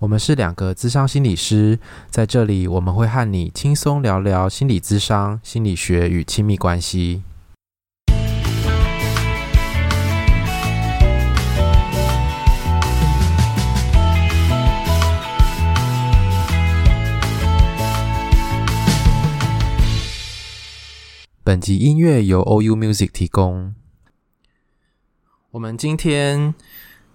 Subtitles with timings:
[0.00, 7.24] 我们是两个咨商心理师，在这里我们会和你轻松聊聊心理咨商、心理学与亲密关系。
[21.42, 23.74] 本集音乐由 OU Music 提供。
[25.50, 26.54] 我们今天。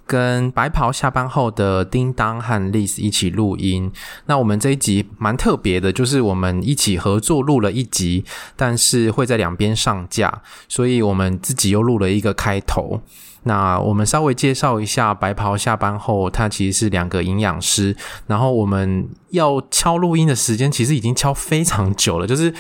[0.06, 3.92] 跟白袍下班后的叮当和 Liz 一起录音。
[4.26, 13.02] 那我们这一集蛮特别的，就是我们一起合作录了一集，但是会在两边上架，所以我们自己又录了一个开头。
[13.44, 17.96] 那我们稍微介绍一下白袍下班后，他其实是两个营养师。
[18.28, 22.54] 然后我们要敲录音的时间，其实已经敲非常久了，就是。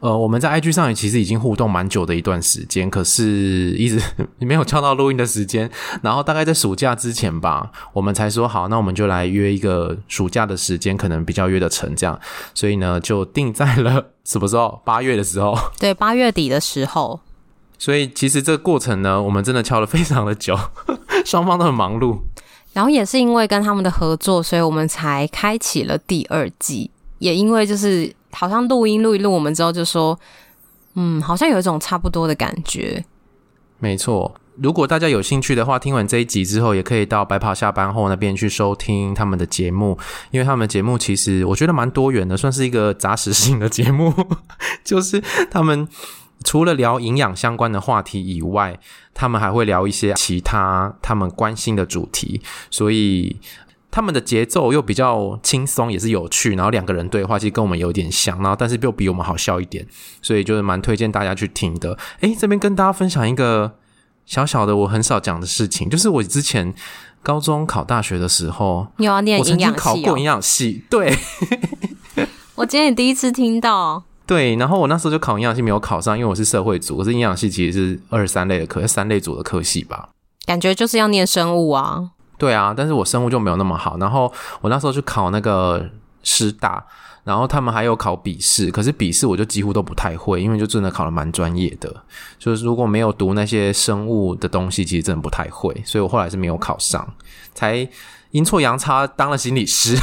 [0.00, 3.22] 呃，我们在 IG 上也其实已经互动蛮久的一段时间，可是
[3.76, 4.00] 一直
[4.38, 5.70] 没有敲到录音的时间。
[6.00, 12.18] 然后大概在暑假之前吧，我们才说好，那我们就来约一个暑假的时间，可能比较约得成这样。
[12.54, 14.80] 所以呢，就定在了什么时候？
[14.86, 15.54] 八月的时候。
[15.78, 17.20] 对，八月底的时候。
[17.80, 20.56] 所以其实这个过程呢，我们真的敲了非常的久，
[21.26, 22.20] 双方都很忙碌。
[22.72, 26.92] 然后也是因为跟他们的合作，所以我们才开启了第二季。
[27.18, 28.14] 也因为就是。
[28.32, 30.16] 好像录音录一录，我们之后就说，
[30.94, 33.04] 嗯，好像有一种差不多的感觉。
[33.80, 39.98] 没错，如果大家有兴趣的话，听完这一集之后，也可以到白跑下班后那边去收听他们的节目，
[40.30, 44.14] 因为他们的节目其实我觉得蛮多元的，算是一个杂食性的节目。
[44.84, 45.20] 就是
[45.50, 45.88] 他们
[46.44, 48.78] 除了聊营养相关的话题以外，
[49.14, 52.40] 他们还会聊一些其他他们关心的主题，
[52.70, 53.40] 所以。
[53.92, 59.84] 他们的节奏又比较轻松，也是有趣，然后两个人对话其实跟我们有点像，然后但是又比我们好笑一点，
[60.22, 61.98] 所以就是蛮推荐大家去听的。
[62.20, 63.72] 诶，这边跟大家分享一个
[64.26, 66.72] 小小的我很少讲的事情，就是我之前
[67.20, 69.90] 高中考大学的时候，你要念营养系哦？
[69.90, 71.18] 我曾经考过营养系，对。
[72.54, 74.04] 我今天也第一次听到。
[74.30, 80.10] 对，然后我那时候就考营养系没有考上，因为我是社会组，我是营养系其实是二三类的科，三类组的科系吧。
[80.46, 82.12] 感觉就是要念生物啊。
[82.38, 83.98] 对啊，但是我生物就没有那么好。
[83.98, 85.84] 然后我那时候去考那个
[86.22, 86.86] 师大，
[87.24, 91.92] 然后他们还有考笔试，可是笔试我就几乎都不太会，因为就真的考的蛮专业的。
[92.38, 95.74] 就是如果没有读那些生物的东西，其实真的不太会。
[95.84, 97.12] 所以我后来是没有考上，
[97.52, 97.88] 才
[98.30, 99.96] 阴错阳差当了心理师。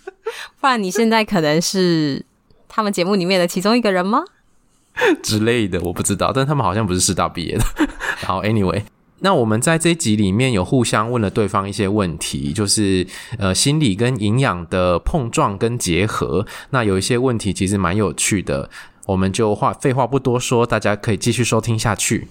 [0.58, 2.24] 不然你现在可能是
[2.78, 4.22] 他们节目里面的其中一个人吗？
[5.20, 6.30] 之类的，我不知道。
[6.32, 7.64] 但他们好像不是师大毕业的。
[8.22, 8.84] 然后 anyway。
[9.18, 13.04] 那我们在这一集里面有互相问了对方一些问题，就是
[13.36, 16.46] 呃心理跟营养的碰撞跟结合。
[16.70, 18.70] 那有一些问题其实蛮有趣的，
[19.06, 22.28] 我们就话废话不多说，大家可以继续收听下去。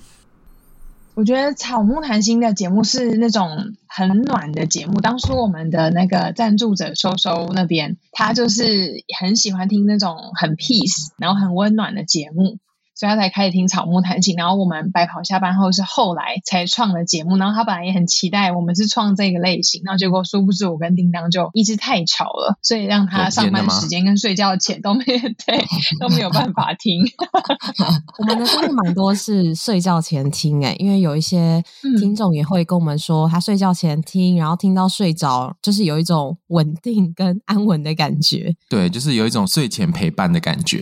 [1.18, 3.50] 我觉得草木谈心的节目是那种
[3.88, 5.02] 很暖的节目。
[5.02, 12.60] 当初我们的那个赞助者收收那边，他就是很喜欢听那种很 peace，然后很温暖的节目。
[12.98, 25.64] 所以他才开始听草木谈心，然后我们白跑下班后是后来才创的节目，然后他本来也很期待我们是创这个类型，然后结果殊不知我跟叮当就一直太吵了，所以让他上班时间跟睡觉前都没有 对
[26.00, 27.04] 都没有办法听。
[28.18, 31.64] 我们的真的蛮多是睡觉前听诶，因为有一些
[32.00, 38.56] 听众也会跟我们说，他睡觉前听，然后听到睡着，就是有一种稳定跟安稳的感觉。
[38.68, 40.82] 对，就是有一种睡前陪伴的感觉。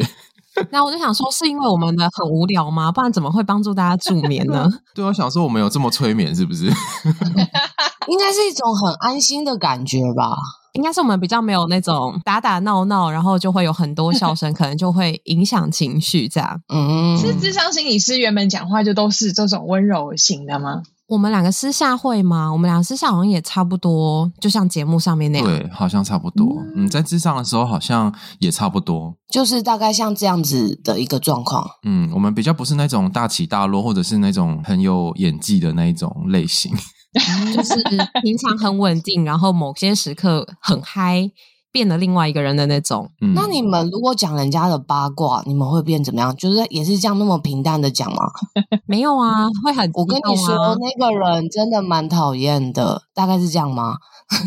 [0.69, 2.92] 那我就想说，是因为我们的很无聊吗？
[2.92, 4.69] 不然怎么会帮助大家助眠呢？
[4.96, 6.66] 对，我想说我们有这么催眠，是不是？
[8.07, 10.36] 应该是一种很安心的感觉吧。
[10.74, 16.62] 应该是我们比较没有那种打打闹闹，然后就会有很多笑声， 可能就会影响情绪这样。
[16.68, 20.81] 嗯，是智商心理师原本讲话就都是这种温柔型的吗？
[21.07, 22.52] 我们两个私下会吗？
[22.52, 25.48] 我们两个私下好像也差不多，就像节目上面那样。
[25.48, 26.57] 对，好像差不多。
[26.75, 31.68] 嗯，在智上的时候好像也差不多，就是大概像这样子的一个状况。
[31.84, 36.74] 嗯，我们比较不是那种大起大落，或者是那种很有演技的那一种类型，
[37.56, 37.75] 就是
[38.24, 41.30] 平常很稳定，然后某些时刻很嗨。
[41.75, 43.12] 变了另外一个人的那种。
[43.19, 46.33] 嗯，那你们如果讲人家的八卦，你们会变怎么样？
[46.38, 48.31] 就是也是这样那么平淡的讲吗？
[48.88, 49.92] 没有啊，会很、啊。
[49.94, 53.98] 我跟你说，那个人真的蛮讨厌的，大概是这样吗？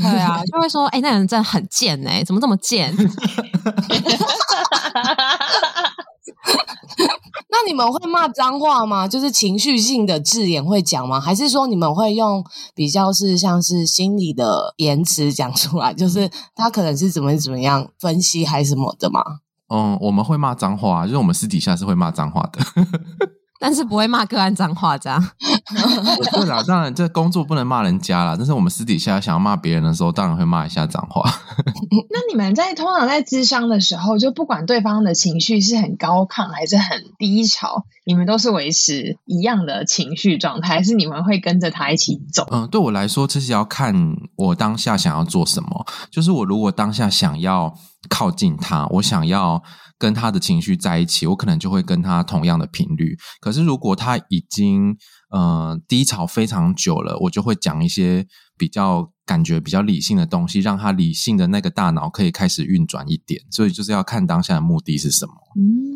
[0.02, 2.96] 对啊，就会说，哎、欸，那个人真的很贱哎、欸，怎么这么贱？
[7.60, 9.08] 那你们会骂脏话吗？
[9.08, 11.18] 就是情绪性的字眼会讲吗？
[11.18, 15.92] 还是说你们会用比较是像是心理的言辞讲出来？
[15.92, 19.22] 就是他可能是怎么怎么样分析还是什么的吗？
[19.70, 22.60] 嗯，我们会骂脏话，就是我们私底下是会骂脏话的。
[23.58, 25.22] 但是不会骂个案脏话，这样。
[26.32, 28.34] 对啦， 当然这工作不能骂人家啦。
[28.36, 31.28] 但是我们私底下想要骂别人的时候，当然会骂一下脏话。
[32.10, 42.46] 那你们在通常在咨商的时候，就不管对方的情绪是很高亢还是很低潮，你们都是维持一样的情绪状态，还是你们会跟着他一起走？
[42.52, 43.94] 嗯，对我来说，这是要看
[44.36, 45.86] 我当下想要做什么。
[46.10, 47.74] 就是我如果当下想要
[48.08, 49.62] 靠近他，我想要。
[49.98, 53.16] 跟他的情绪在一起，我可能就会跟他同样的频率。
[53.40, 54.96] 可是如果他已经
[55.30, 63.40] 呃低潮非常久了，我就会讲一些比较感觉比较理性的东西，让他理性的那个大脑可以开始运转一点。
[63.50, 65.32] 所以就是要看当下的目的是什么。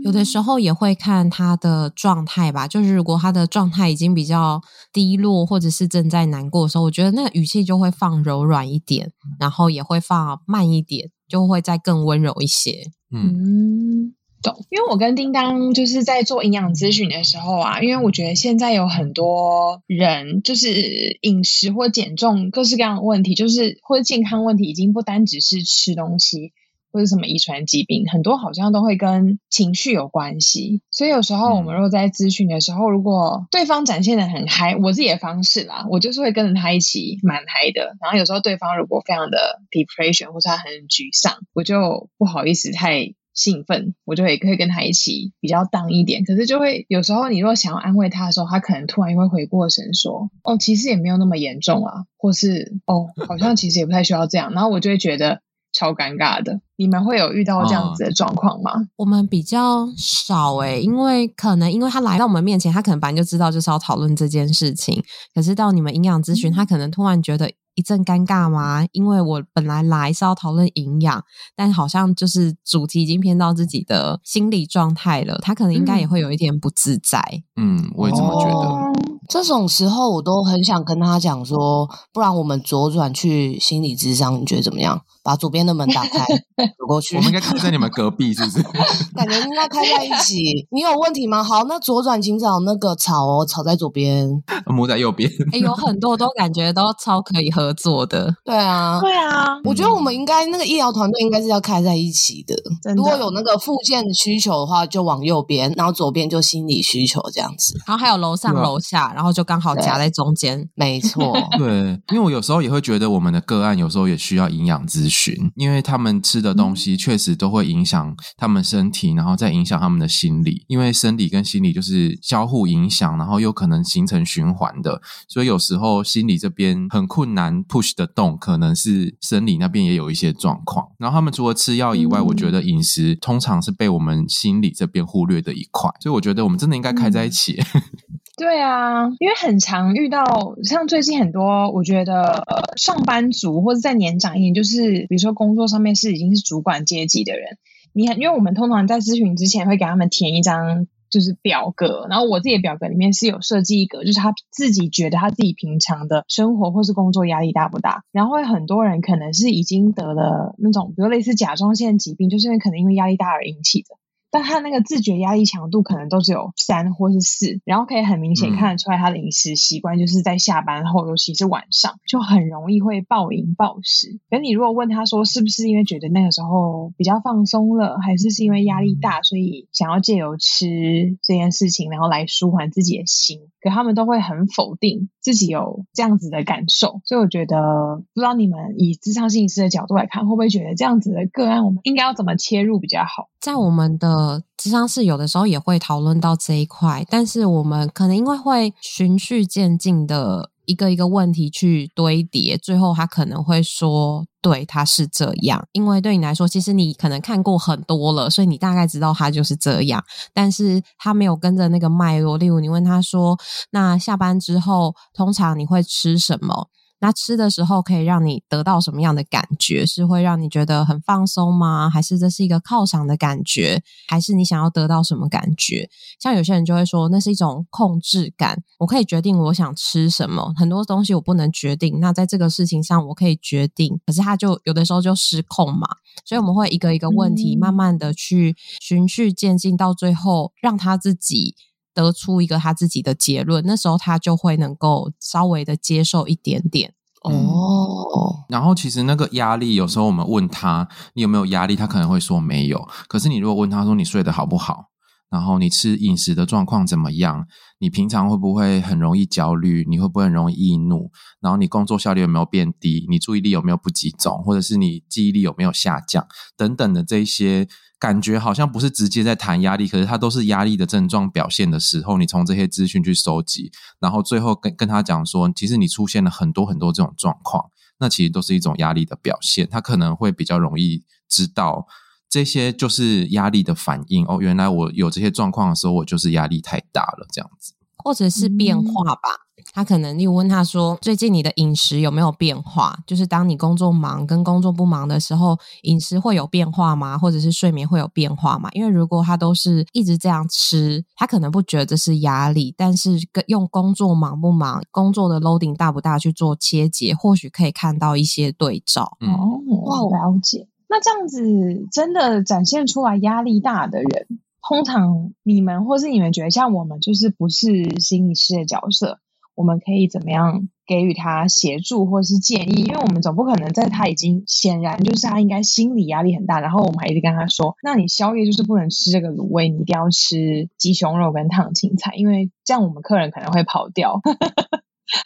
[0.02, 2.66] 有的时候也会看他的状态吧。
[2.66, 4.60] 就是如果他的状态已经比较
[4.92, 12.90] 低落，或者是正在难过的时候，我觉得那个语气就会放柔软一点，然后也会放慢一点，就会再更温柔一些。
[13.12, 14.64] 嗯，懂。
[14.70, 26.52] 因为我跟叮当就是在做营养咨询的时候啊，因为我觉得现在有很多人就是饮食或减重各式各样的问题，就是或健康问题，已经不单只是吃东西
[26.92, 30.82] 或者什么遗传疾病，很多好像都会跟情绪有关系。
[30.90, 37.96] 所以有时候我们如果在咨询的时候，如果对方展现的很嗨，我自己的方式啦，我就是会跟着他一起蛮嗨的。
[38.00, 43.14] 然后有时候对方如果非常的 depression 或者他很沮丧，我就不好意思太。
[43.34, 46.22] 兴奋，我就也可以跟他一起比较 down 一点。
[46.22, 55.40] 可是就会有时候，你如果想要安慰他的时候，他可能突然又会回过神说：“哦，其实也没有那么严重啊。”或是“哦，好像其实也不太需要这样。”然后我就会觉得
[55.72, 56.60] 超尴尬的。
[56.76, 58.72] 你们会有遇到这样子的状况吗？
[58.72, 65.02] 哦、我们比较少诶、欸，因为可能因为他来到我们面前，他可能本来就知道就是要讨论这件事情。
[65.34, 67.50] 可是到你们营养咨询，他可能突然觉得。
[67.74, 68.84] 一阵尴尬吗？
[68.92, 71.22] 因为我本来来是要讨论营养，
[71.56, 77.20] 但好像就是主题已经偏到自己的心理状态了，他可能应该也会有一点不自在。
[77.56, 78.54] 嗯，我也这么觉得。
[78.54, 78.92] 哦，
[79.28, 85.00] 这种时候我都很想跟他讲说，不然我们左转去心理智商，你觉得怎么样？
[85.24, 86.26] 把左边的门打开，
[86.76, 87.14] 走过去。
[87.16, 88.62] 我们应该开在你们隔壁，是不是？
[89.14, 90.66] 感觉应该开在一起。
[90.72, 91.44] 你有问题吗？
[91.44, 94.28] 好，那左转请找那个草哦，草在左边，
[94.66, 95.30] 木在右边。
[95.52, 98.34] 哎、欸，有很多都感觉都超可以合作的。
[98.44, 99.58] 对啊，对啊。
[99.64, 102.56] 我觉得我们应该那个医疗团队应该是要开在一起的。
[102.82, 107.80] 的如果有那个附件需求的话，就往右边，然后左边就心理需求这样子。
[107.86, 110.68] 然后还有楼上楼下，啊、然后就刚好夹在中间。
[110.74, 111.32] 没错。
[111.56, 115.32] 对，因为我有时候也会觉得我们的个案有时候也需要营养咨询。
[115.54, 120.64] 因为他们吃的东西确实都会影响他们身体，然后再影响他们的心理。
[120.66, 125.00] 因为生理跟心理就是交互影响，然后又可能形成循环的。
[125.28, 130.86] 所以有时候心理这边很困难 push 的动，可能是生理那边也有一些状况。
[130.98, 135.90] 然后他们除了吃药以外，我觉得饮食通常是被我们心理这边忽略的一块。
[136.00, 137.60] 所以我觉得我们真的应该开在一起。
[138.34, 140.24] 对啊，因为很常遇到，
[140.64, 147.58] 像最近很多，我觉得呃，上班族或者再年长一点，就是比如说工作上面是已经是主管阶级的人，
[147.92, 163.88] 你很，因为我们通常在咨询之前会给他们填一张就是表格，然后我自己的表格里面是有设计一个，就是他自己觉得他自己平常的生活或是工作压力大不大，然后会很多人可能是已经得了那种，比如类似甲状腺疾病，就是因为可能因为压力大而引起的。
[164.32, 174.18] 但他那个自觉压力强度可能都只有三或是四，然后可以很明显看得出来他的饮食习惯就是在下班后，尤其是晚上，就很容易会暴饮暴食。
[174.30, 187.00] 可你如果问他说是不是因为觉得那个时候比较放松了，还是是因为压力大，所以想要借由吃这件事情，然后来舒缓自己的心，可他们都会很否定自己有这样子的感受。
[187.04, 193.28] 所以我觉得，不知道你们以智商心理师的角度来看，会不会觉得这样子的个案，我们应该要怎么切入比较好？
[193.40, 194.42] 在我们的。
[194.56, 210.02] 智，商室有的时候也会讨论到这一块，但是我们可能因为会循序渐进的一个一个问题去堆叠，最后他可能会说：“对，他是这样。”因为对你来说，其实你可能看过很多了，所以你大概知道他就是这样。
[210.32, 212.36] 但是他没有跟着那个脉络。
[212.36, 213.38] 例如，你问他说
[213.70, 216.68] ：“那下班之后，通常你会吃什么？”
[217.02, 219.84] 那吃的时候可以让你得到什么样的感觉？
[219.84, 221.90] 是会让你觉得很放松吗？
[221.90, 223.82] 还是这是一个犒赏的感觉？
[224.06, 225.90] 还是你想要得到什么感觉？
[226.20, 228.62] 像有些人就会说，那是一种控制感。
[228.78, 231.98] 我可以决定我想吃什么，很多东西我不能决定。
[231.98, 235.88] 那在这个事情上，我可以决定，可是他就有的时候就失控嘛。
[236.24, 241.56] 所以我们会一个一个问题，慢慢的去循序渐进，到最后让他自己。
[241.94, 248.44] 得出一个他自己的结论，那时候他就会能够稍微的接受一点点哦。
[248.48, 252.88] 然后其实那个压力，有时候我们问他你有没有压力，他可能会说没有。
[253.08, 254.88] 可是你如果问他说你睡得好不好，
[255.32, 257.46] 然后你吃饮食的状况怎么样，
[257.80, 261.10] 你平常会不会很容易焦虑，你会不会很容易易怒，
[261.40, 266.24] 然后你工作效率有没有变低，你注意力有没有不集中，或者是你记忆力有没有下降
[266.56, 267.66] 等等的这些。
[267.98, 273.70] 感觉好像不是直接在谈压力，可是它都是压力的症状表现的时候，你从这些资讯去收集，
[274.00, 277.66] 然后最后跟跟他讲说，其实你出现了很多很多这种状况，
[278.00, 279.68] 那其实都是一种压力的表现。
[279.70, 281.86] 他可能会比较容易知道
[282.32, 289.20] 这些就是压力的反应哦，原来我有这些状况的时候，我就是压力太大了，这样子，或者是变化吧。
[289.28, 289.38] 嗯
[289.74, 292.98] 他可能，你问他说：“最近你的饮食有没有变化？
[293.06, 297.16] 就是当你工作忙跟工作不忙的时候，饮食会有变化吗？
[297.16, 298.68] 或者是睡眠会有变化吗？
[298.72, 309.16] 因为如果他都是一直这样吃，他可能不觉得这是压力，但是跟用工作忙不忙、工作的 loading 大不大去做切结，或许可以看到一些对照。
[309.20, 310.66] 嗯、哦，我，了解。
[310.92, 314.26] 那这样子真的展现出来压力大的人，
[314.60, 319.18] 通常你们或是你们觉得像我们，就是不是心理师的角色。
[319.54, 322.82] 我们可以怎么样给予他协助或是建议？
[322.82, 334.20] 因为我们总不可能在他已经显然就是他应该心理压力很大，然后我们还一直跟他说：“那你宵夜就是不能吃这个卤味，你一定要吃鸡胸肉跟烫青菜，因为这样我们客人可能会跑掉。”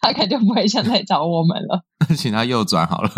[0.01, 1.83] 他可能就不会想再找我们了。
[2.17, 3.11] 请他右转好了。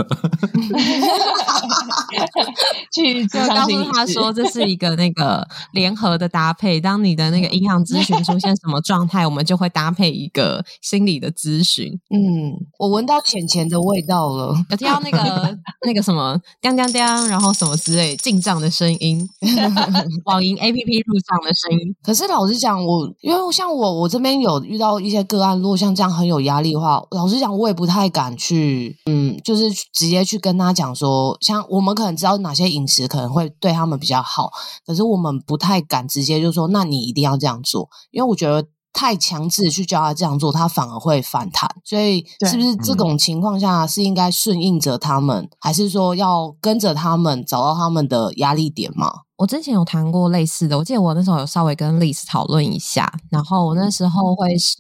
[2.93, 6.81] 去就告诉他说，这是一个那个联合的搭配。
[6.81, 11.93] 当你的那个银行咨询出现什么状态，我们就会搭配一个心理的咨询。
[12.11, 19.29] 嗯，我闻到钱钱的味道了，有听到那个那个什么叮叮叮，然后什么之类进账的声音，
[20.25, 21.95] 网银 APP 入账的声音。
[22.03, 34.51] 可是老实讲，我因为像我我这边有遇到一些个案，如果像这样很有压力的话，老实讲，我也不太敢去，嗯，就是直接去跟他讲说，像我们可能知道哪些饮食可能会对他们比较好，
[34.85, 41.69] 可是我们不太敢直接就说，那你一定要这样做，因为我觉得太强制去教他这样做，他反而会反弹。
[41.85, 49.13] 所以，是不是这种情况下是应该顺应着他们，嗯、还是说要跟着他们找到他们的压力点吗？
[49.37, 54.75] 我之前有谈过类似的，我记得我那时候有稍微跟 Liz 讨论一下，然后我那时候会是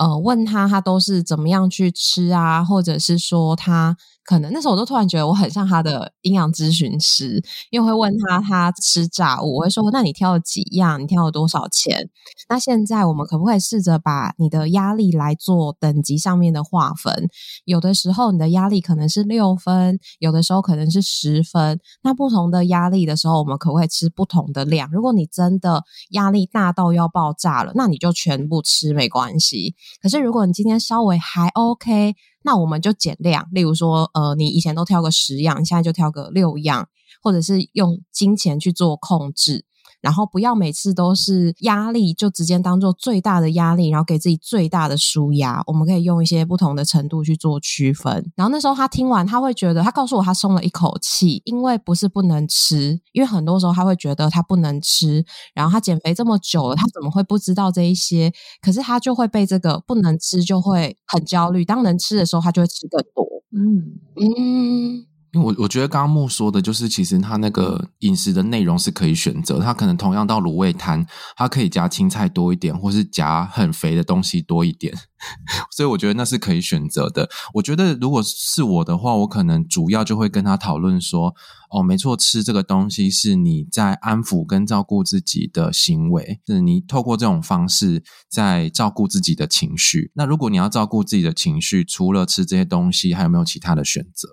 [0.00, 3.96] 呃问他，他都是怎么样去吃啊，或者是说他。
[4.24, 11.00] 可能那时候我都突然觉得我很像他的营养咨询师，因为会问他他吃炸物，我会说，那你挑了几样？
[11.00, 12.08] 你挑了多少钱？
[12.48, 17.28] 那现在我们可不可以试着把你的压力来做等级上面的划分？
[17.64, 21.80] 有的时候你的压力可能是六分，有的时候可能是十分。
[22.02, 24.88] 那不同的压力的时候，我们可不可以吃不同的量？
[24.92, 29.74] 如果你真的压力大到要爆炸了，那你就全部吃没关系。
[30.00, 32.14] 可是如果你今天稍微还 OK。
[32.42, 36.88] 那我们就减量，例如说，呃，你以前都挑个十样，你现在就挑个六样，
[37.22, 39.64] 或者是用金钱去做控制。
[40.00, 45.62] 然后不要每次都是压力，就直接当做最大的压力，然后给自己最大的舒压。
[45.66, 48.32] 我们可以用一些不同的程度去做区分。
[48.36, 58.32] 然后那时候他听完，他会觉得，他告诉我他松了一口气，因为不是不能吃，因为很多时候他会觉得他不能吃，然后他减肥这么久了，他怎么会不知道这一些？
[58.62, 61.64] 可是他就会被这个不能吃就会很焦虑。
[61.64, 63.26] 当能吃的时候，他就会吃更多。
[63.52, 65.09] 嗯嗯。
[65.32, 71.06] 因为我我觉得刚刚木说的就是，其实他那个饮食的内容是可以选择，他可能同样到卤味摊，
[71.36, 74.92] 他可以夹青菜多一点，或是夹很肥的东西多一点，
[75.70, 77.28] 所以我觉得那是可以选择的。
[77.54, 81.32] 我觉得如果是我的话，我可能主要就会跟他讨论说，
[81.70, 90.10] 哦，没错，吃这个东西是你在安抚跟照顾自己的行为，是你透过这种方式在照顾自己的情绪。
[90.14, 94.28] 那如果你要照顾自己的情绪，除了吃这些东西，还有没有其他的选择？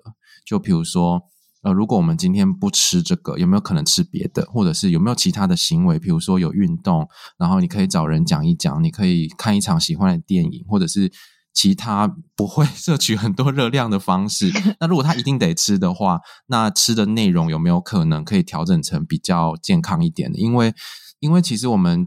[0.46, 1.22] 就比如说，
[1.62, 4.46] 呃，如果我们今天不吃这个，有没有可能吃别的？
[4.52, 5.98] 或者是有没有其他的行为？
[5.98, 11.10] 比如说有运动，然后你可以找人讲一讲，你可以看一场喜欢的电影，或者是
[11.52, 14.52] 其他不会 摄取很多热量的方式。
[14.78, 20.38] 那如果他一定得吃的话，那吃的内容有没有可能可以调整成比较健康一点的？
[20.38, 20.72] 因为，
[21.18, 22.06] 因为其实我们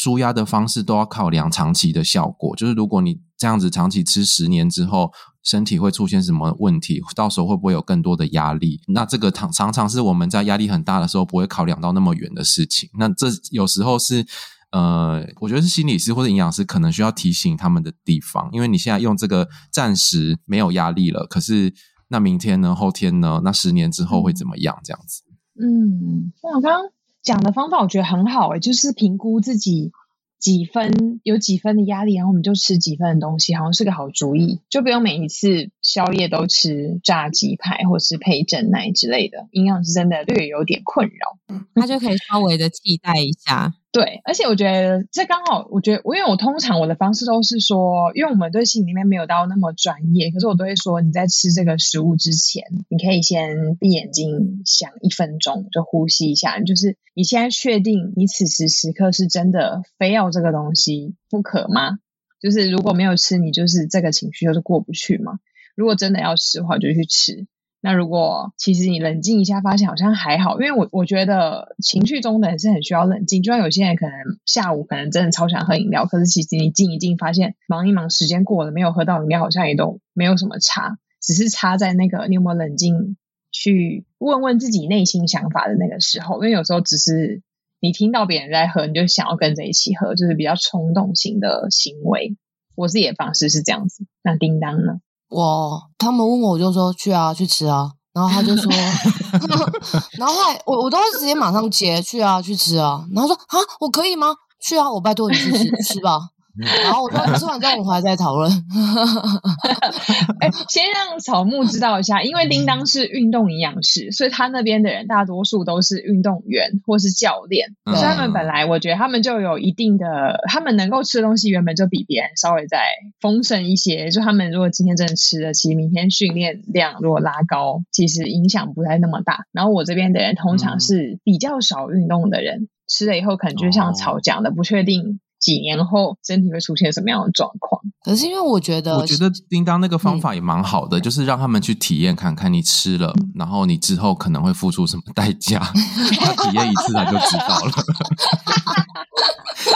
[0.00, 2.54] 纾压的方式都要考量长期的效果。
[2.56, 7.00] 就是如果你这样子长期吃十年之后，身体会出现什么问题？
[7.14, 8.80] 到时候会不会有更多的压力？
[8.88, 12.88] 那这个常常常是我们在压力很大的时候不会考量到那么远的事情。
[12.98, 14.26] 那这有时候是。
[14.72, 21.74] 呃，我觉得是心理师或者营养师可能需要提醒他们的地方，因为你现在用这个暂时没有压力了，可是
[22.06, 22.72] 那明天呢？
[22.72, 23.40] 后天呢？
[23.42, 24.78] 那十年之后会怎么样？
[24.84, 25.24] 这样子。
[25.60, 26.82] 嗯，那我刚刚
[27.22, 29.92] 讲的方法我觉得很好诶，就是评估自己
[30.38, 43.74] 几分有几分的压力，然后我们就吃几分的东西，好像是个好主意，就不用每一次宵夜都吃炸鸡排或是配珍奶之类的，营养是真的略有点困扰，嗯，他就可以稍微的替代一下。
[43.90, 61.98] 对，而且我觉得这刚好，我觉得我因为我通常我的方式都是说，因为我们对心理里面没有到那么专业，可是我都会说，你在吃这个食物之前，你可以先闭眼睛想一分钟，就呼吸一下，就是你现在确定你此时此刻是真的非要这个东西不可吗？
[62.40, 65.40] 就是如果没有吃，你就是这个情绪就是过不去嘛。
[65.76, 67.46] 如果真的要吃的话，就去吃。
[67.82, 73.42] 那如果其实你冷静一下，发现好像还好，因为我我觉得情绪中的人是很需要冷静。
[73.42, 83.16] 就像有些人可能下午可能真的超想喝饮料，可是其实你静一静，发现忙一忙，时间过了没有喝到饮料，好像也都没有什么差，只是差在那个你有没有冷静
[83.50, 86.34] 去问问自己内心想法的那个时候。
[86.34, 87.40] 因为有时候只是
[87.80, 92.36] 你听到别人在喝，你就想要跟着一起喝，就是比较冲动型的行为。
[92.74, 94.04] 我自己的方式是这样子。
[94.22, 95.00] 那叮当呢？
[95.30, 97.90] 我他们问我，我就说去啊，去吃啊。
[98.12, 98.70] 然后他就说，
[100.18, 103.04] 然后后来我我都会直接马上接去啊，去吃啊。
[103.14, 104.34] 然后说啊，我可以吗？
[104.60, 106.20] 去啊，我拜托你去吃吃吧。
[106.56, 108.50] 然后我说吃完之后，我们还在讨论。
[110.40, 122.78] 哎，先让草木知道一下，因为叮当是运动营养师，所以他那边的人大多数都是运动员或是教练，嗯、所以他们本来我觉得他们就有一定的，他们能够吃的东西原本就比别人稍微再
[123.20, 124.10] 丰盛一些。
[124.10, 129.44] 就他们如果今天真的吃了，其实明天训练量如果拉高，其实影响不太那么大。
[129.52, 135.20] 然后我这边的人通常是比较少运动的人，嗯、吃了以后可能就像草讲的，不确定。
[135.40, 137.80] 几年后身体会出现什么样的状况？
[138.04, 145.58] 可是因为我觉得，我觉得叮当那个方法也蛮好的，嗯、就是让他们去体验看看，你吃了，嗯、然后你之后可能会付出什么代价，
[146.20, 147.72] 他体验一次他就知道了。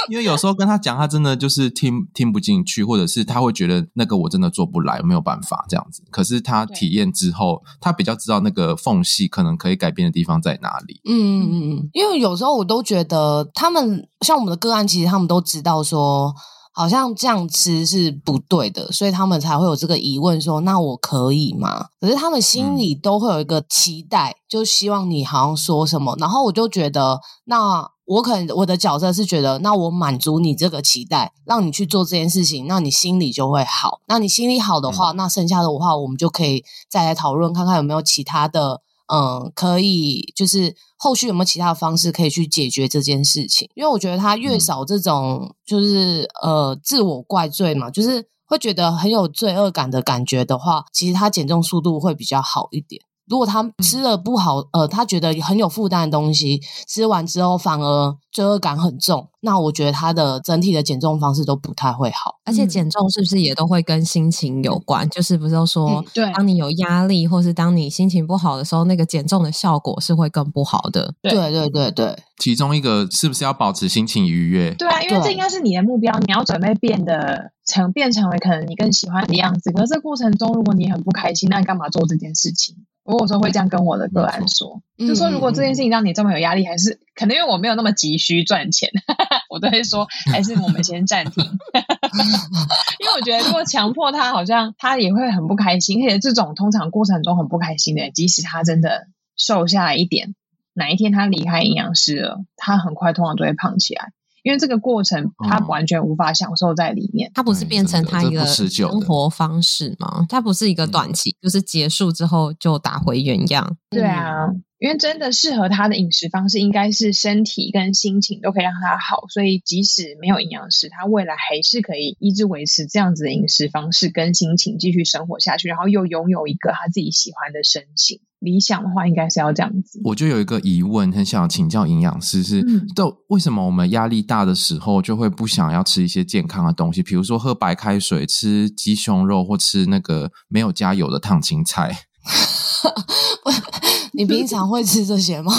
[0.09, 6.03] 因为有时候跟他讲，他真的就是听听不进去，或者是他会觉得那个我真的做不来，没有办法这样子。
[6.11, 11.01] 可是他体验之后，他比较知道那个缝隙可能可以改变的地方在哪里。
[11.09, 16.35] 嗯嗯嗯，因为有时候我都觉得他们像我们的个案，其实他们都知道说，
[16.73, 21.87] 好像这样吃是不对的，所以他们才会有这个疑问说，那我可以吗？
[22.01, 27.91] 可是他们心里都会有一个期待，嗯、就希望你好像说什么，然后我就觉得那。
[28.07, 34.01] 我可能我的角色是觉得，那我满足你这个期待，让你去做这件事情，那你心里就会好。
[34.09, 43.69] 那你心里好的话，嗯、那剩下的话，我们就可以再来讨论，看看有没有其他的，嗯，可以就是后续有没有其他的方式可以去解决这件事情。
[43.75, 53.03] 因为我觉得他越少这种就是呃自我怪罪嘛，就是会觉得很有罪恶感的感觉的话，其实他减重速度会比较好一点。
[53.27, 62.39] 如果他吃了不好，呃，他觉得很有负担的东西，吃完之后反而罪恶感很重，那我觉得他的整体的减重方式都不太会好。
[62.45, 65.07] 而且减重是不是也都会跟心情有关？
[65.07, 71.15] 嗯、就是不是都说，对，当你有压力或是当你心情不好的时候，那个减重的效果是会更不好的。
[71.23, 74.75] 对对对对，其中一个是不是要保持心情愉悦？
[74.75, 79.73] 对啊，因为这应该是你的目标，你要准备变得成变成为可能你更喜欢的样子。
[79.73, 82.77] 可是这过程中，如果你很不开心，那你干嘛做这件事情？
[83.05, 88.91] 我有时候会这样跟我的个案说，嗯、就说如果这件事情让你这么有压力，还是可能因为我没有那么急需赚钱，
[89.51, 91.45] 我都会说 还是我们先暂停，
[92.99, 96.03] 因为我觉得如果强迫他，好像他也会很不开心。
[96.05, 100.35] 而且这种通常过程中很不开心的，即使他真的瘦下来一点，
[100.73, 104.13] 哪一天他离开营养师了，他很快通常都会胖起来。
[104.45, 107.31] 因为这个过程，他完全无法享受在里面。
[107.35, 110.27] 他、嗯、不是变成他一个生活方式吗？
[110.29, 113.77] 他不是一个短期，就是结束之后就打回原样。
[113.91, 114.47] 对啊，
[114.85, 119.25] 因为真的适合他的饮食方式，应该是身体跟心情都可以让他好。
[119.31, 128.21] 所以即使没有营养师，他未来还是可以一直维持这样子的饮食方式跟心情，继续生活下去，然后又拥有一个他自己喜欢的身形。
[128.41, 130.03] 理想的话，应该是要这样子。
[130.05, 137.03] 我就有一个疑问，很想请教营养师是：是都、嗯、为什么我们压力大的时候，就会不想要吃一些健康的东西？
[137.03, 141.91] 比如说喝白开水、吃鸡胸肉或吃那个没有加油的烫青菜。
[144.13, 145.53] 你平常会吃这些吗？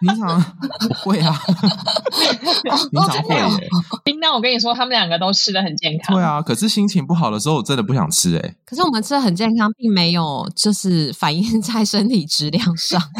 [0.00, 0.40] 平常
[1.02, 1.40] 会啊，
[2.90, 3.68] 平常会耶。
[4.04, 6.14] 叮当，我跟你说，他们两个都吃的很健康。
[6.14, 8.54] 对啊，可是心情不好的时候，我真的不想吃哎。
[8.64, 13.00] 可是我们吃的很健康，并没有就是反映在身体质量上。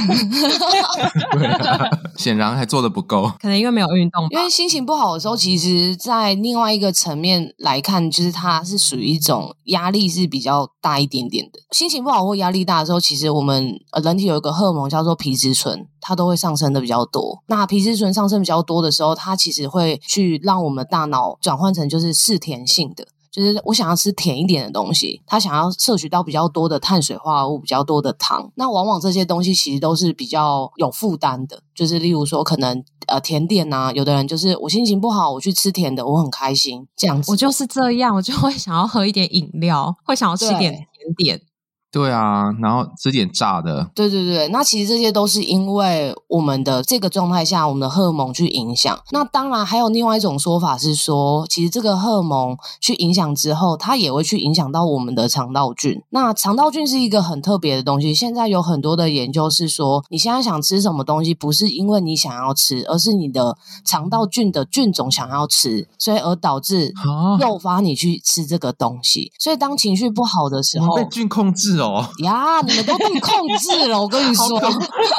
[1.33, 3.31] 对啊，显然还做的不够。
[3.41, 11.61] 可能因为没有运动，因为心情不好的时候，其实，在另外一个层面来看，就是它是属于一种压力是比较大一点点的。
[11.71, 13.31] 心情不好或压力大的时候，其实。
[13.31, 17.43] 我们呃，人体有一个荷尔蒙叫做皮质醇，它都会上升的比较多。
[17.47, 23.07] 那皮质醇上升比较多的时候，它其实会去让我们大脑转换成就是嗜甜性的。
[23.31, 28.51] 就是我想要吃甜一点的东西，他想要摄取到比较多的碳水化合物，比较多的糖。
[28.57, 31.63] 那往往这些东西其实都是比较有负担的。
[31.73, 37.31] 就是例如说，可能呃甜点呐、啊，有的人就是我心情不好，我去吃甜的，我很开心这样子。
[37.31, 41.50] 我就是这样，我就会想要喝一点饮料，会想要吃点点点。
[41.93, 43.91] 对啊，然后吃点炸的。
[43.95, 48.97] 对对对，那其实这些都是因为我们的这个状态下，我们的荷尔蒙去影响。
[49.11, 56.01] 那当然还有另外一种说法是说，其实这个荷尔蒙去影响之后，它也会去影响到我们的肠道菌。
[56.11, 58.15] 那肠道菌是一个很特别的东西。
[58.15, 66.95] 现在有很多的研究是说，你现在想吃什么东西，不是因为你想要吃，而是你的肠道菌的菌种想要吃，所以而导致
[67.41, 69.33] 诱发你去吃这个东西。
[69.41, 71.80] 所以当情绪不好的时候，被菌控制。
[72.25, 74.49] 呀，你们都被控制了，我跟你说，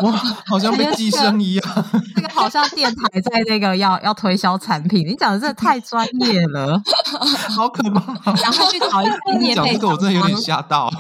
[0.04, 0.12] 哇，
[0.46, 1.86] 好像被寄生一样。
[2.16, 6.82] 这个好像电台在那个要要推销产品，你讲的真的太专业了，
[7.56, 8.32] 好可怕。
[8.42, 9.12] 然后去找一些
[9.48, 10.92] 业配，讲这个我真的有点吓到。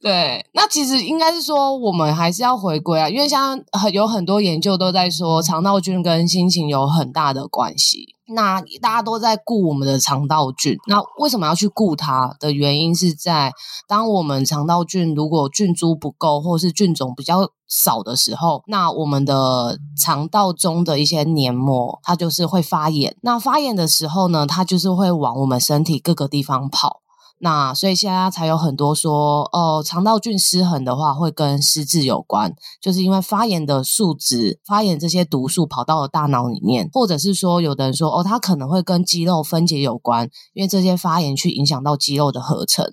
[0.00, 8.16] 对，那其实应该是说，我们还是要回归啊，因为像很有很多研究都在说，肠道菌跟心情有很大的关系。
[8.34, 13.52] 那大家都在顾我们的肠道菌，那为什么要去顾它的原因是在，
[13.86, 23.16] 当我们肠道菌如果菌株不够，或是菌种比较少的时候，那我们的肠道中的一些黏膜，它就是会发炎。
[23.22, 27.00] 那发炎的时候呢，它就是会往我们身体各个地方跑。
[27.40, 42.84] 那所以现在才有很多说哦，肠道菌失衡的话会跟失智有关，就是因为发炎的数值、发炎这些毒素跑到了大脑里面，或者是说有的人说哦，它可能会跟肌肉分解有关，因为这些发炎去影响到肌肉的合成。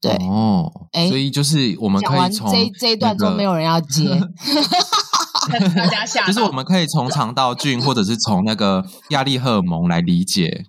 [0.00, 4.04] 对哦，哎，所以就是我们可以这这一段都没有人要接，
[5.48, 10.64] 大家下就是我们可以从肠道菌或者是从那个压力荷尔蒙来理解。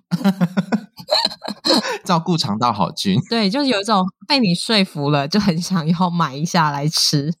[2.04, 7.32] 照顾肠道好菌， 对，就是有一种被你说服了，就很想要买一下来吃。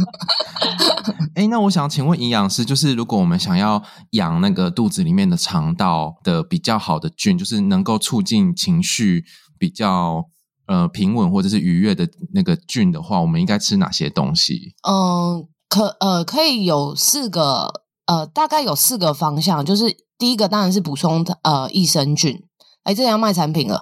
[1.34, 9.24] 哎，那我想请问营养师，就是如果我们想要养那个肚子里面的肠道的比较好的菌，就是能够促进情绪
[9.58, 10.24] 比较
[10.66, 14.74] 呃平稳或者是愉悦的那个菌的话，我们应该吃哪些东西？
[14.88, 22.44] 嗯，可呃可以有四个呃，大概有四个方向，就是第一个当然是补充呃益生菌。
[22.84, 23.80] 哎，这要卖产品了。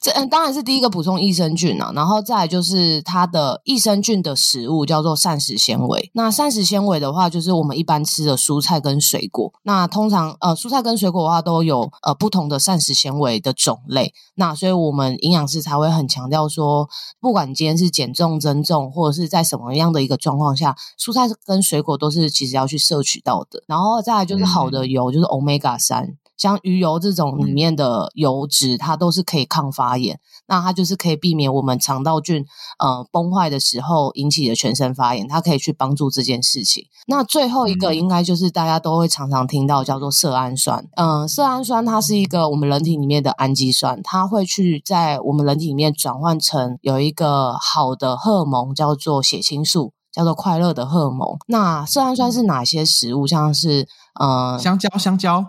[0.00, 6.10] 这嗯，当然是第一个补充益生菌了，然后再来就是它的益生菌的食物叫做膳食纤维。
[6.14, 9.52] 那膳食纤维的话，就是我们一般吃的蔬菜跟水果。
[9.62, 14.14] 那通常呃，蔬菜跟水果的话都有呃不同的膳食纤维的种类。
[14.36, 16.88] 那所以我们营养师才会很强调说，
[17.20, 23.62] 不管你今天是减重增重，或者是在什么样的一个状况下，蔬菜跟水果都是其实要去摄取到的。
[23.66, 26.16] 然后再来就是好的油，嗯、就是 Omega 三。
[26.38, 32.44] 像鱼油这种里面的油脂，它都是可以抗发炎，那它就是可以避免我们肠道菌
[32.78, 36.84] 呃崩坏的时候引起的全身发炎，它可以去帮助这件事情。
[37.06, 49.92] 那最后一个应该就是大家都会常常听到叫做色氨酸，嗯、呃，色氨酸它是一个我们人体里面的氨基酸，它会去在我们人体里面转换成有一个好的荷尔蒙叫做血清素。
[50.12, 51.38] 叫做快乐的荷尔蒙。
[51.46, 53.26] 那色氨酸是哪些食物？
[53.26, 53.86] 像是
[54.18, 55.40] 呃，香蕉，香蕉，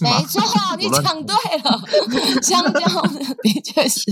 [0.00, 0.40] 没错，
[0.78, 3.02] 你讲对了，香蕉
[3.42, 4.02] 的确是。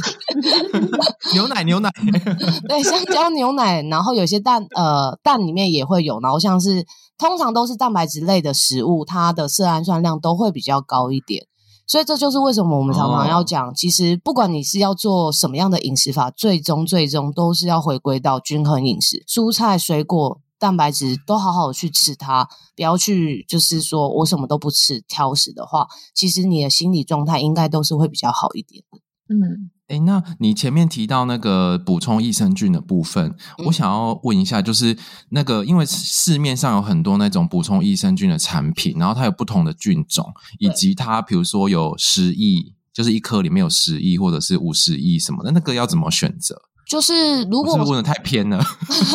[1.35, 1.91] 牛奶，牛奶，
[2.67, 6.87] 对，香蕉牛奶，然后有些蛋，呃，蛋里面也会有，然后像是
[7.19, 11.47] 通常都是蛋白质类的食物，它的色氨酸量都会比较高一点。
[11.93, 28.99] 所以这就是为什么我们常常要讲，其实不管你是要做什么样的饮食法，最终最终都是要回归到均衡饮食，蔬菜、水果、蛋白质都好好的去吃它，不要去就是说我什么都不吃挑食的话，其实你的心理状态应该都是会比较好一点的。
[29.33, 29.71] 嗯。
[29.89, 33.27] 哎，那你前面提到那个补充益生菌的部分，
[33.59, 34.97] 嗯、我想要问一下，就是
[35.31, 46.57] 那个，因为市面上有很多那种补充益生菌的产品，然后它有不同的菌种，以及它比如说有十亿，就是一颗里面有十亿或者是五十亿什么的，那个要怎么选择？
[46.89, 48.59] 就是如果问的太偏了，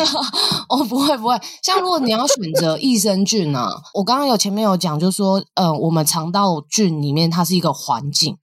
[0.70, 8.36] 哦，不会不会，像如果你要选择益生菌呢、啊，我刚刚有前面有讲，就是说，呃，我们肠道菌里面它是一个环境。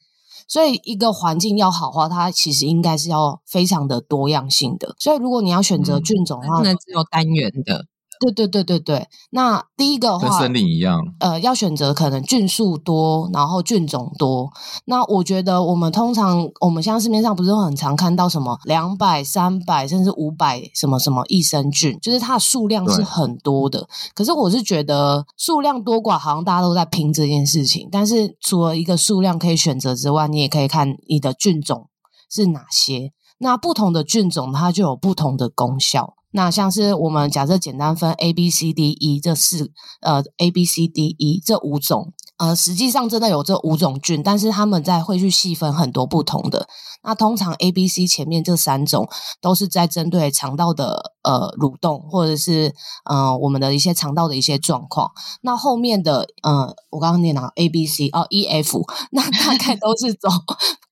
[0.47, 4.95] 所以，一个环境要好的话，它其实应该是要非常的多样性的。
[4.99, 7.85] 所以，如果你要选择菌种的话，不能只有单元的。
[8.19, 14.51] 对对对对对，那第一个的话，跟森林一样，呃，要选择可能菌数多，然后菌种多。
[14.85, 23.87] 那我觉得我们通常，我们像市面上不是很常看到什么两百、三百甚至五百什么什么益生菌，就是它的数量是很多的。
[24.13, 31.89] 可是我是觉得数量多寡好像大家都在拼这件事情，但是除了一个数量可以选择之外，你也可以看你的菌种
[32.29, 33.11] 是哪些。
[33.39, 36.13] 那不同的菌种它就有不同的功效。
[36.35, 39.71] 那像是我们假设简单分 A B C D E 这四
[40.01, 46.67] 呃 A B C D E 这五种，呃实际上真的有这五种菌，但是他们在会去细分很多不同的。
[47.03, 49.07] 那通常 A B C 前面这三种
[49.39, 55.11] 都是在针对肠道的呃蠕动或者是呃我们的一些肠道的一些状况。
[55.41, 60.27] 那后面的呃我刚刚念了 A B C 哦 E F，那大概都是 走。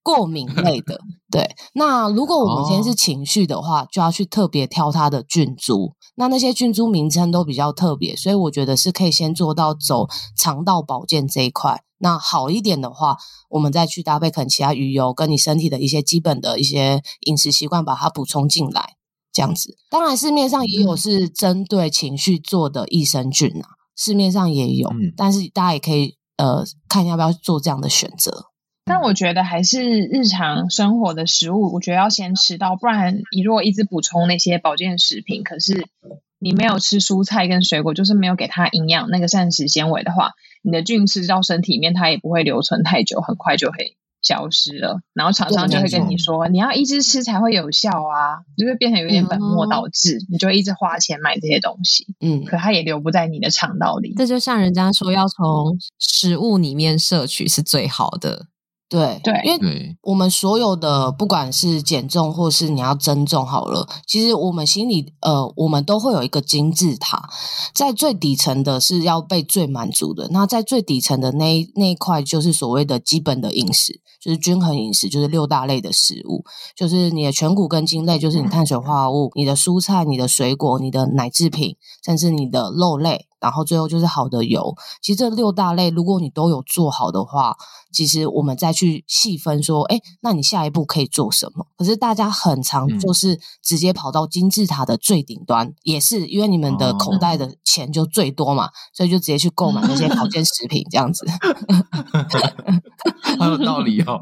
[0.03, 0.99] 过敏类的，
[1.31, 1.55] 对。
[1.73, 5.93] 那如果我们今天是情绪的话，哦、就要去特别挑它的菌株。
[6.15, 11.81] 那那些菌株名称都比较特别，所以我觉得是可以先做到走肠道保健这一块。
[11.99, 13.17] 那好一点的话，
[13.49, 18.97] 我们再去搭配可能其他鱼油，跟你身体的一些基本的一些饮食习惯，把它补充进来，
[19.31, 19.77] 这样子。
[19.89, 28.47] 当然，市面上也有是针对情绪做的益生菌啊，市面上也有，嗯、但是大家也可以呃看要不要做这样的选择。
[28.85, 35.87] 但我觉得还是日常生活的食物，我觉得要先吃到，不然你如果一直补充那些保健食品，可是
[36.37, 44.99] 你没有吃蔬菜跟水果，就是没有给它营养那个膳食纤维的话，你的菌吃到身体里面，它也不会留存太久，很快就会消失了。
[45.13, 54.13] 然后厂商就会跟你说，你要一直吃才会有效啊，就会变成有点本末倒置，嗯、你就一直花钱买这些东西，嗯，可它也留不在你的肠道里。
[54.17, 58.47] 这就像人家说，要从食物里面摄取是最好的。
[58.93, 67.27] 对对，因为我们所有的不管是减重或是你要增重好了，其实我们心里呃，我们都会有一个金字塔，
[67.73, 81.75] 在最底层的是要被最满足的，那在最底层的那一那一块就是所谓的基本的饮食，就是均衡饮食，就是六大类的食物，就是你的全谷根茎类，就是你碳水化合物，你的蔬菜、你的水果、你的奶制品，
[82.05, 83.25] 甚至你的肉类。
[83.43, 87.53] 然后最后就是好的油，其实这六大类，如果你都有做好的话，
[87.91, 91.67] 其实我们再去细分说，哎，那你下一步可以做什么？
[91.75, 101.25] 可是大家很常就是直接跑到金字塔的最顶端，嗯、也是因为你们的口袋的钱就最多嘛，所以就直接去购买那些保健食品这样子。
[103.37, 104.17] 很有道理哦。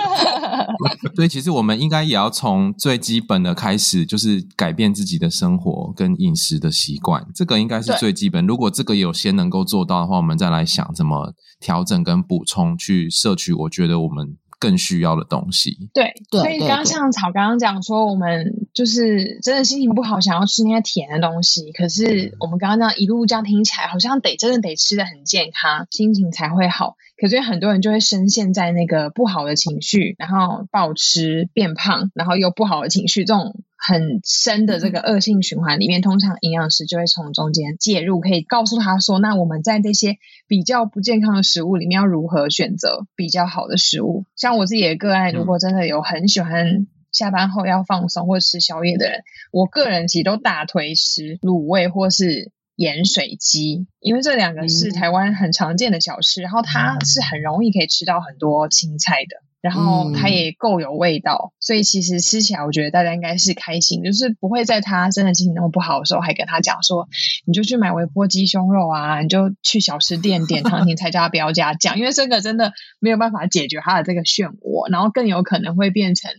[1.16, 8.09] 所以其实我们应该也要从最基本的开始，就是改变自己的生活跟饮食的习惯，这个应该是最。
[8.10, 15.88] 最基本，如果这个有先能够做到的话，我们再来想怎么调整跟补充，去摄取我觉得我们更需要的东西。
[15.94, 21.70] 对，对，所以刚刚像草刚刚讲说，我们就是真的心情不好，想要吃那些甜的东西。
[21.70, 26.96] 可是我们刚刚这样一路这样听起来，好像得真的得吃的很健康，心情才会好。
[27.20, 33.62] 可是很多人就会深陷在那个不好的情绪，然后暴吃变胖，然后又不好的情绪这种。
[33.82, 59.44] 很深的这个恶性循环里面，通常营养师就会从中间介入，可以告诉他说：“那我们在这些比较不健康的食物里面，要如何选择比较好的食物？”像我自己的个案，如果真的有很喜欢下班后要放松或吃宵夜的人，我个人其实都大推吃卤味或是盐水鸡，因为这两个是台湾很常见的小吃，然后它是很容易可以吃到很多青菜的。
[59.60, 67.06] 然后它也够有味道，嗯、所以其实吃起来，我觉得大家应该是开心，就是不会在他真的心情那么不好的时候，还跟他讲说，
[67.44, 76.30] 你就去买微波鸡胸肉啊，你就去小吃店点唐廷菜，叫他不要加酱，因为这个真的没有办法解决他的这个漩涡，然后更有可能会变成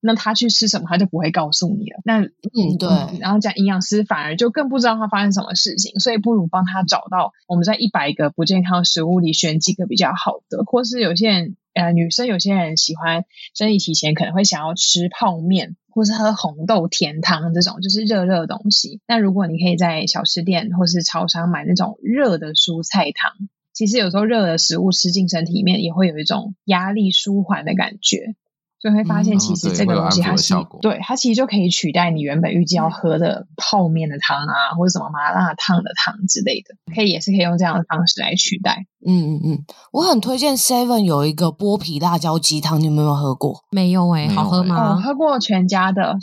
[0.00, 2.00] 那他去吃什么，他就不会告诉你了。
[2.04, 3.18] 那嗯，对。
[3.18, 19.00] 然后讲营养师反而就更不知道他发生什么事情，所以不如帮他找到我们在一百个不健康食物里选几个比较好的，或是有些人呃女生有些人喜欢生理期前可能会想要吃泡面，或是喝红豆甜汤这种就是热热的东西。
[19.06, 23.32] 那如果你可以在小吃店或是超商买那种热的蔬菜汤，
[23.74, 28.34] 其实有时候热的食物吃进身体里面也会有一种压力舒缓的感觉。
[28.82, 38.86] 就会发现，其实这个东西它是、嗯、对，对它其实就可以取代你原本预计要喝的泡面的汤啊，或者什么麻辣烫的汤之类的，可以也是可以用这样的方式来取代。
[39.06, 43.64] 嗯嗯嗯，我很推荐 Seven 有一个剥皮辣椒鸡汤，你们有没有喝过？
[43.70, 44.76] 没有哎、欸，好喝吗？
[44.76, 46.18] 我、哦、喝过全家的啊，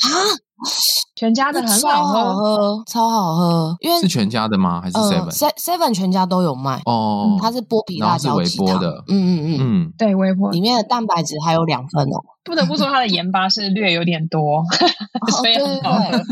[1.15, 3.75] 全家的很好喝，好喝，超好喝。
[3.79, 4.79] 因为是全家的吗？
[4.81, 5.25] 还是 Seven？
[5.25, 7.39] 呃、Seven 全家都有卖哦、嗯。
[7.41, 8.43] 它是剥皮辣椒的，
[9.07, 12.21] 嗯嗯嗯嗯，对，微波里面的蛋白质还有两份哦。
[12.43, 14.63] 不得不说，它的盐巴是略有点多，
[15.41, 16.23] 所以很好喝。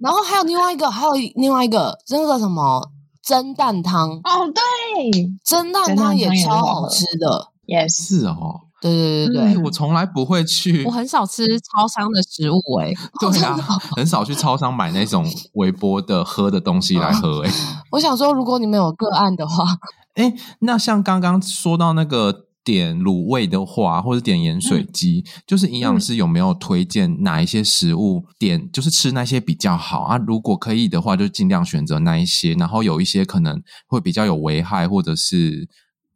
[0.00, 2.82] 然后还有另外一个，还有另外一个，那个什么
[3.22, 8.62] 蒸蛋汤哦，对，蒸蛋汤也超好吃的，也是哦。
[8.92, 13.56] 对对对对，我从来不会去，我很少吃超商的食物哎， 对啊，
[13.96, 17.50] 很少去超商买那种微波的喝的东西来喝哎。
[17.92, 19.64] 我想说，如果你们有个案的话，
[20.14, 22.44] 哎，那像刚刚说到那个。
[22.64, 30.16] 点卤味的话，或者点盐水鸡，嗯，就是营养师有没有推荐哪一些食物点，就是吃那些比较好啊？
[30.16, 32.54] 如果可以的话，就尽量选择那一些。
[32.54, 35.68] 然后有一些可能会比较有危害，或者是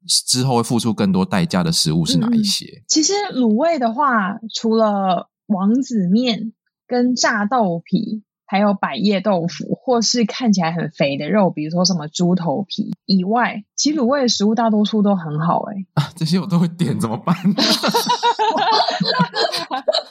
[0.06, 2.66] 之后会付出更多代价的食物是哪一些？
[2.66, 6.52] 嗯，其实卤味的话，除了王子面
[6.86, 8.22] 跟炸豆皮。
[8.50, 16.02] 还有百叶豆腐，或是看起来很肥的肉，比如说什么猪头皮以外，其实卤味的食物大多数都很好哎、欸。
[16.02, 17.36] 啊，这些我都会点，怎么办？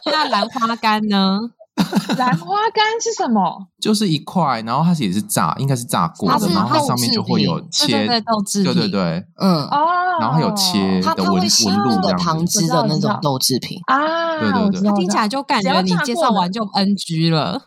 [0.05, 1.39] 那兰花干呢？
[2.17, 3.67] 兰花干是什么？
[3.79, 9.63] 就是一块，然后它也是炸，应该是炸过的，然后它上面就会有切对豆制品，对对对，嗯。
[9.67, 9.85] 哦，
[10.19, 13.77] 然后还有切的纹纹路这样汤汁的那种豆制品。
[13.85, 17.61] 啊，对对对，听起来就感觉你介绍完就 NG 了，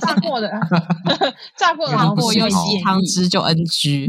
[0.00, 0.48] 炸过的，
[1.58, 4.06] 炸过的，然后又吸汤汁就 NG，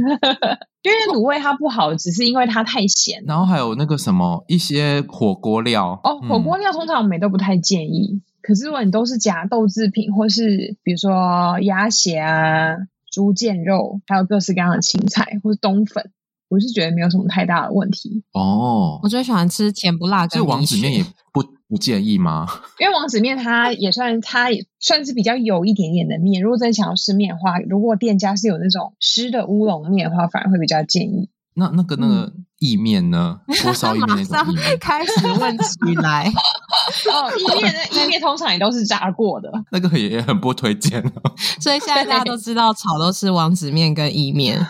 [0.84, 3.24] 因为卤味它不好，只是因为它太咸。
[3.26, 6.00] 然后还有那个什么一些火锅料。
[6.04, 8.22] 哦，火锅料通常我们都不太建议。
[8.42, 12.76] 可是如果你都是夹豆制品，或是比如说鸭血啊、
[13.12, 16.12] 猪腱肉，还有各式各样的青菜或是冬粉，
[16.50, 19.00] 我是觉得没有什么太大的问题哦。
[19.04, 22.46] 我最喜欢吃甜不辣，这王子面也不不建议吗？
[22.80, 26.42] 因为王子面它也算它也算是比较油一点点的面。
[26.42, 31.30] 如果真的想要吃面的话，如果店家是有那种湿的乌龙面的话，反而会比较建议。
[31.54, 33.40] 那那个那个意面呢？
[33.64, 36.32] 锅烧意面那种意面，开始问起来。
[37.12, 41.34] 哦，意面那意面通常也都是炸过的， 那个也很不推荐哦。
[41.60, 44.64] 所以现在大家都知道，炒都是王子面跟意面。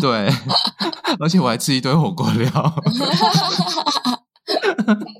[0.00, 0.28] 对，
[1.20, 2.74] 而且我还吃一堆火锅料。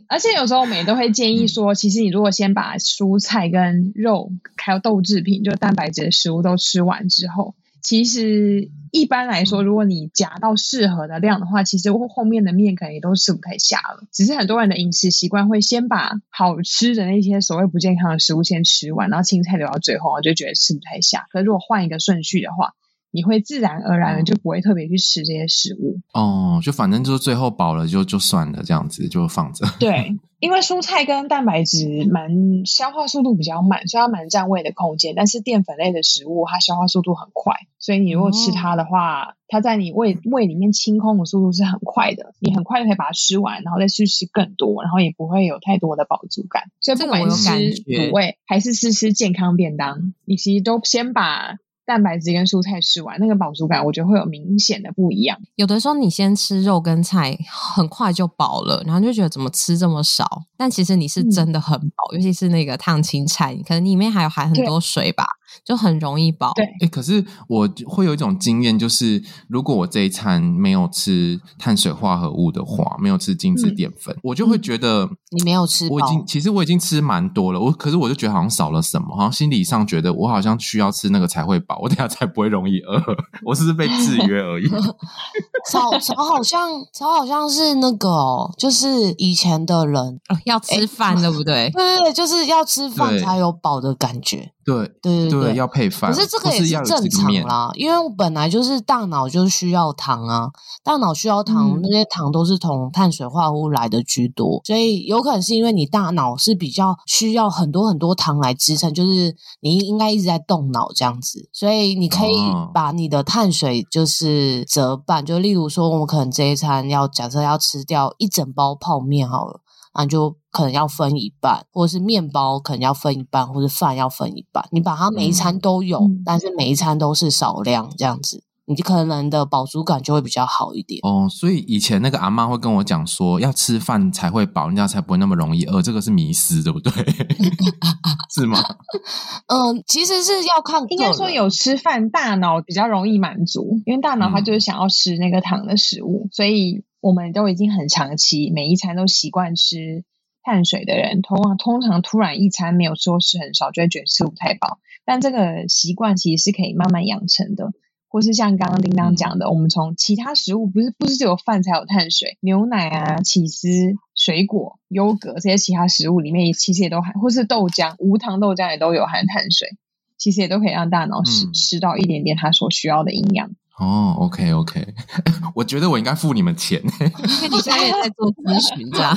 [0.08, 7.54] 而且有时候我们也都会建议说，其实你如果先把蔬菜跟肉还有豆制品，就蛋白质的食物都吃完之后。
[7.84, 14.04] 其实一般来说，如果你夹到适合的量的话，其实后面的面可能也都吃不太下了。
[14.10, 21.26] 只是很多人的饮食习惯会先把好吃的那些所谓不健康的食物先吃完，然后青菜留到最后，我就觉得吃不太下。
[21.30, 22.72] 可是如果换一个顺序的话，
[23.14, 26.00] 你会自然而然的就不会特别去吃这些食物。
[26.12, 29.64] 哦，就反正就是最后饱了就就算了，这样子就放着。
[29.78, 30.18] 对。
[30.40, 35.14] 因为蔬菜跟蛋白质蛮消化速度比较慢，所以它蛮占胃的空间。
[35.16, 42.34] 但是淀粉类的食物，它消化速度很快，所以你如果吃它的话，哦、它在你胃胃里面清空的速度是很快的。
[42.40, 46.64] 你很快就可以把它吃完，然后再去吃更多，然后也不会有太多的饱足感。
[46.78, 47.50] 所以不管是吃
[47.84, 51.56] 卤味还是吃吃健康便当，你其实都先把。
[51.86, 55.38] 蛋白质跟蔬菜吃完，那个饱足感我觉得会有明显的不一样。
[55.56, 60.24] 有的时候你先吃肉跟菜，很快就饱了，然后就觉得怎么吃这么少？
[60.56, 65.24] 但其实你是真的很饱，嗯、尤其是那个烫青菜，可能里面还有含很多水吧。
[65.64, 66.52] 就很容易饱。
[66.54, 75.88] 对，哎，可是我会有一种经验，就是如果我这一餐没有吃碳水化合物的话，没有吃精致淀粉，嗯、我就会觉得你没有吃。
[75.88, 83.02] 我已经其实我已经吃蛮多了，我可是我就觉得好像少了什么，好像心理上觉得我好像需要吃那个才会饱，我等下才不会容易饿。
[83.44, 84.66] 我是不是被制约而已？
[85.70, 91.70] 少少好像少好像是那个、哦，就是以前的人、哦、要吃饭，对不对？
[91.70, 94.52] 对对对，就是要吃饭才有饱的感觉。
[94.64, 96.12] 对对对对，要配饭。
[96.12, 100.48] 可是这个也是正常啦，因为本来就是大脑就需要糖啊，
[100.82, 112.34] 大脑需要糖，嗯、那些糖都是从碳水化合物来的居多，所以有可能是因为你大脑是比较需要很多很多糖来支撑，就是你应该一直在动脑这样子，所以你可以
[112.72, 119.60] 把你的碳水就是折半，就例如说我们可能这一餐要假设要吃掉一整包泡面好了。
[119.94, 124.66] 那就可能要分一半，或者是面包可能要分一半，或者饭要分一半。
[124.72, 130.98] 你把它每一餐都有，嗯、但是每一餐都是少量这样子，你可能的饱足感就会比较好一点。
[131.04, 135.80] 哦，所以以前那个阿妈会跟我讲说，要吃饭才会饱，人家才不会那么容易饿。
[135.80, 136.92] 这个是迷思，对不对？
[138.34, 138.58] 是吗？
[139.46, 146.84] 嗯，其实是要看，应该说有吃饭，大脑比较容易满足，因为大脑它就是想要吃那个糖的食物，嗯、所以。
[147.04, 150.04] 我们都已经很长期每一餐都习惯吃
[150.42, 154.78] 碳水的人，通常通常突然一餐没有说吃很少，就会觉得吃不太饱。
[155.04, 157.72] 但这个习惯其实是可以慢慢养成的，
[158.08, 163.68] 或是像刚刚叮当讲的，我们从其他食物不是不是只有饭才有碳水，牛奶啊、起司、
[164.14, 169.76] 水果、优格这些其他食物里面也其实也都含，或是豆浆、无糖豆浆也都有含碳水，
[170.16, 173.50] 其实也都可以让大脑吃、嗯、吃到一点点它所需要的营养。
[173.78, 174.94] 哦，OK OK，
[175.54, 176.80] 我觉得我应该付你们钱。
[177.00, 179.16] 因为你现在也在做咨询，这样。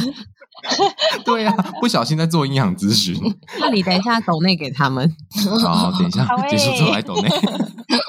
[1.23, 3.15] 对呀、啊，不小心在做营养咨询。
[3.59, 5.15] 那你等一下抖内给他们。
[5.61, 7.29] 好，等一下结束之后来抖内。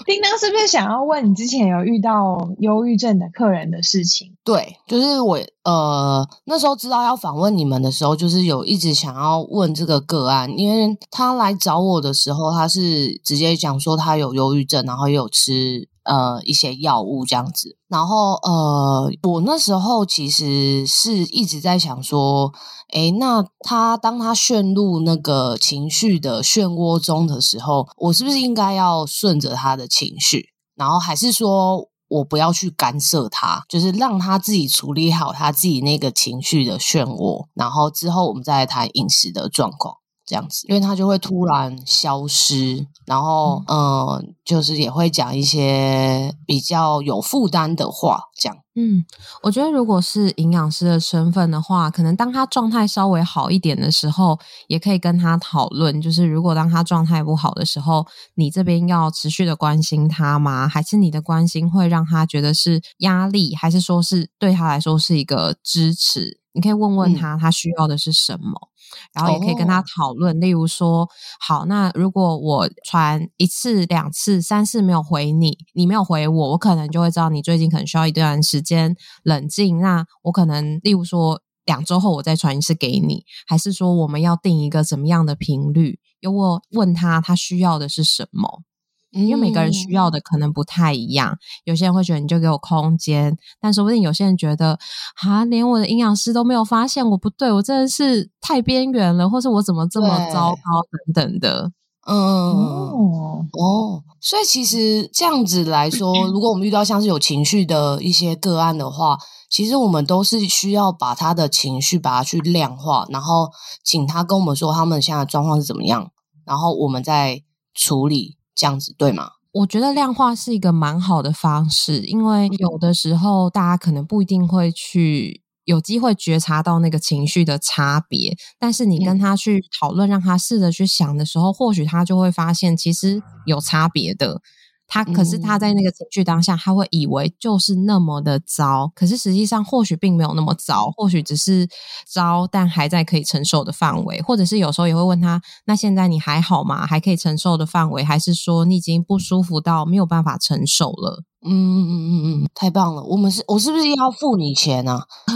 [0.06, 4.32] 叮当是不是想要问你之前有遇到忧郁症的客人的事情？
[4.42, 15.86] 对，就是我呃那时候知道要访问你们的时候，就是有一直想要问这个个案，因为他来找我的时候，他是直接讲说他有忧郁症，然后也有吃。
[16.08, 22.50] 呃，一些药物这样子，然后呃，我那时候其实是一直在想说，
[22.94, 39.96] 诶，那他当他陷入那个情绪的漩涡中的时候，我是不是应该要顺着他的情绪，然后还是说我不要去干涉他，就是让他自己处理好他自己那个情绪的漩涡，然后之后我们再来谈饮食的状况。
[40.28, 48.58] 这样子，因为他就会突然消失，然后，嗯、呃，就是也会讲一些比较有负担的话，这样。
[48.74, 49.02] 嗯，
[49.42, 60.68] 我觉得如果是营养师的身份的话，可能当他状态稍微好一点的时候，也可以跟他讨论，就是如果当他状态不好的时候，你这边要持续的关心他吗？
[60.68, 66.38] 还是你的关心会让他觉得是压力，还是说是对他来说是一个支持？
[66.58, 68.50] 你可以问问他，他需要的是什么。
[68.50, 68.68] 嗯
[69.12, 71.06] 然后也可以跟他讨论，哦、例如说，
[71.46, 79.78] 好，那如果我传一次、两次、三次没有回你，你没有回我，我可能就会知道你最近可能需要一段时间冷静。
[79.80, 86.00] 那我可能，例如说，两周后我再传一次给你，还是说我们要定一个怎么样的频率？
[86.20, 88.62] 由我问他，他需要的是什么？
[89.10, 94.78] 因为每个人需要的可能不太一样，嗯、有些人会觉得你就给我空间，但说不定有些人觉得，
[95.26, 100.82] 啊，连我的营养师都没有发现我不对，我真的是太边缘了，或是我怎么这么糟糕
[101.12, 101.72] 等等的。
[102.10, 109.18] 嗯哦哦，所以其实这样子来说，如果我们遇到像是有情绪的一些个案的话，
[109.50, 113.50] 其实我们都是需要把他的情绪把它去量化，然后
[113.84, 116.10] 请他跟我们说他们现在状况是怎么样，
[116.46, 117.42] 然后我们再
[117.74, 118.37] 处理。
[118.58, 119.30] 这样子对吗？
[119.52, 134.42] 我觉得量化是一个蛮好的方式，因为有的时候大家可能不一定会去有机会觉察到那个情绪的差别，但是你跟他去讨论，让他试着去想的时候，或许他就会发现其实有差别的。
[134.88, 141.68] 他可是他在那个情绪当下，他会以为就是那么的糟，可是实际上或许并没有那么糟，或许只是
[142.10, 144.20] 糟，但还在可以承受的范围。
[144.22, 146.86] 或者是有时候也会问他，那现在你还好吗？
[146.86, 151.22] 还可以承受的范围，还是说你已经不舒服到没有办法承受了？
[151.44, 153.02] 嗯嗯嗯嗯嗯，太棒了！
[153.04, 155.00] 我们是，我是不是要付你钱啊？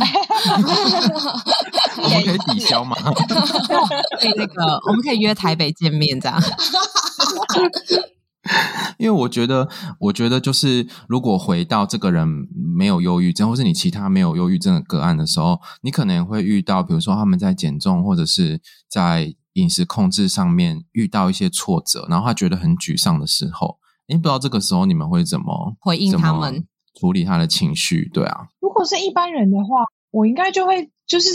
[2.02, 2.96] 我们可以抵消吗？
[4.18, 6.42] 可以那个，我们可以约台北见面这样。
[8.98, 9.68] 因为我觉得，
[9.98, 23.78] 我觉得就是，如果回到这个人没有忧郁症，或是你其他没有忧郁症的个案的时候，你可能会遇到，比如说他们在减重或者是在饮食控制上面遇到一些挫折，然后他觉得很沮丧的时候，
[24.08, 26.66] 你，不知道这个时候你们会怎么回应他们，
[26.98, 28.10] 处理他的情绪？
[28.12, 31.28] 对啊，如果是一般人的话，我应该就会就是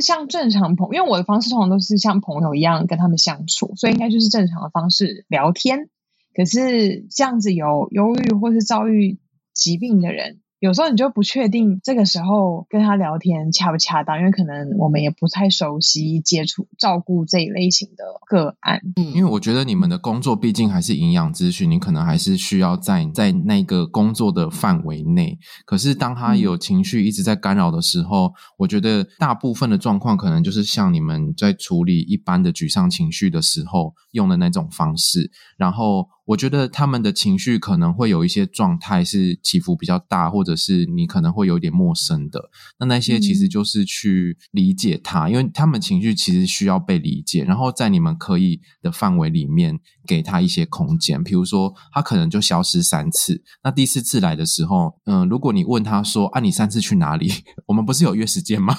[0.00, 5.88] 像正常朋友，因为我的方式通常都是像朋友一样跟他们相处，所以应该就是正常的方式聊天。
[6.34, 9.18] 可是这样子有忧郁或是遭遇
[9.54, 18.80] 疾病的人，有时候你就不确定这个时候跟他聊天恰不恰当，因为可能我们也不太熟悉接触照顾这一类型的个案。
[18.96, 25.36] 嗯，因为我觉得你们的工作毕竟还是营养咨询，你可能还是需要在在那个工作的范围内。
[25.66, 36.06] 可是当他有情绪一直在干扰的时候，嗯、我觉得大部分的状况可能就是像你们在处理一般的沮丧情绪的时候用的那种方式，然后。
[36.24, 42.50] 我觉得他们的情绪可能会有一些状态是起伏比较大，或者是你可能会有点陌生的。
[42.78, 51.22] 那那些其实就是去理解他，嗯、因为他们情绪其实需要被理解，然后在你们可以的范围里面给他一些空间。
[51.24, 57.30] 比如说，他可能就消失三次，那第四次来的时候，嗯，如果你问他说：“啊，你三次去哪里？
[57.66, 58.76] 我们不是有约时间吗？”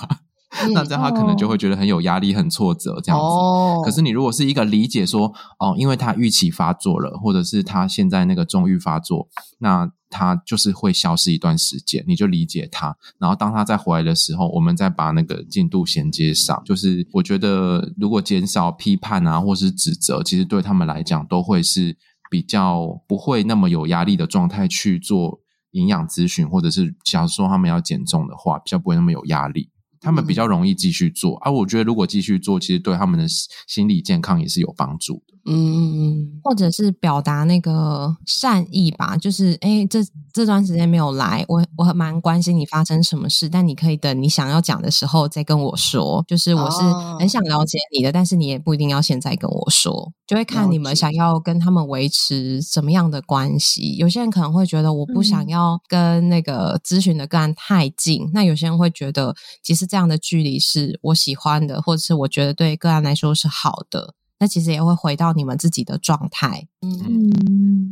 [0.74, 3.26] 那这样他可能就会觉得很有压力、很挫折这样子。
[3.26, 3.82] 哦。
[3.84, 9.28] 可是你如果是一个理解说，哦，因为他预期发作了，或者是他现在那个重郁发作，
[9.60, 12.96] 那他就是会消失一段时间，你就理解他。
[13.20, 16.62] 然后当他再回来的时候，我们再把那个进度衔接上。
[16.64, 21.98] 就是我觉得，如果减少批判啊，或是指责，其实对他们来讲都会是
[22.30, 25.40] 比较不会那么有压力的状态去做
[25.72, 29.70] 营养咨询，或者是假如说他们要减重的话，比较不会那么有压力。
[30.04, 33.26] 他们比较容易继续做，啊、我觉得如果继续做，其实对他们的
[33.68, 35.33] 心理健康也是有帮助的。
[35.46, 40.00] 嗯，或者是表达那个善意吧，就是哎，这
[40.32, 46.24] 这段时间没有来，我我很蛮关心你发生什么事，但你可以等你想要讲的时候再跟我说。
[46.28, 46.82] 就是我是
[47.20, 53.98] 很想了解你的，哦、但是你也不一定要现在跟我说，就会看你们想要跟他们维持什么样的关系。
[53.98, 64.14] 有些人可能会觉得我不想要跟那个咨询的个案太近，嗯、那有些人会觉得其实这样的距离是我喜欢的，或者是我觉得对个案来说是好的。
[64.44, 66.68] 那其实也会回到你们自己的状态。
[66.82, 67.32] 嗯，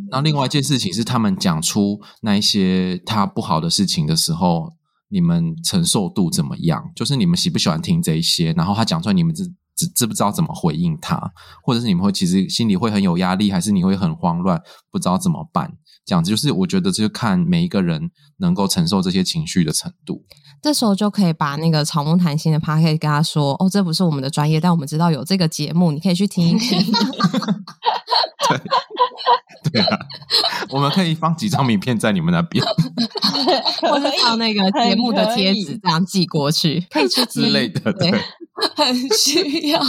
[0.09, 4.73] 那另外一件事情是，他们讲出那一些他不好的事情的时候，
[5.07, 6.91] 你们承受度怎么样？
[6.93, 8.51] 就是你们喜不喜欢听这一些？
[8.51, 9.47] 然后他讲出来，你们知
[9.77, 11.17] 知知不知道怎么回应他？
[11.63, 15.77] 或者是你们会其实心里会很有压力，还是你会很慌乱，不知道怎么办？
[16.05, 20.25] 这样子，就是我觉得，就是看每一个人能够承受这些情绪的程度。
[20.61, 26.79] 这时候就可以把那个草木谈心的 podcast 跟他说：“哦，这不是我们的专业，但我们知道有这个节目，你可以去听一听。
[28.49, 28.61] ”对，
[29.71, 29.97] 对啊，
[30.69, 32.63] 我们可以放几张名片在你们那边，
[33.81, 38.11] 或者放那个节目的贴纸，这样寄过去，可以去寄之类的，对，
[38.75, 39.79] 很需要，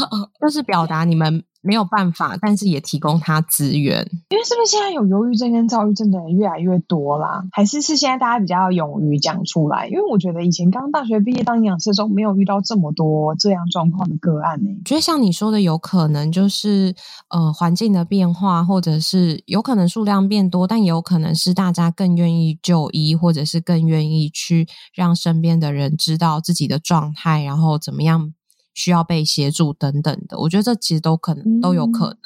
[0.41, 1.45] 就是表达你们。
[1.63, 4.07] 没有办法，但是也提供他资源。
[4.31, 7.45] 因为是不是现在有忧郁症跟躁郁症的人越来越多啦？
[7.53, 9.87] 还是是现在大家比较勇于讲出来？
[9.87, 14.69] 因为我觉得以前刚大学毕业当营养师的时候，没有遇到这么多这样状况的个案呢。
[14.85, 16.95] 觉得像你说的，有可能就是
[17.29, 28.35] 呃环境的变化，或者是有可能数量变多，但也有可能是大家更愿意就医，或者是更愿意去让身边的人知道自己的状态，然后怎么样。
[28.75, 32.19] 需要被协助等等的，我觉得这其实都可能都有可能。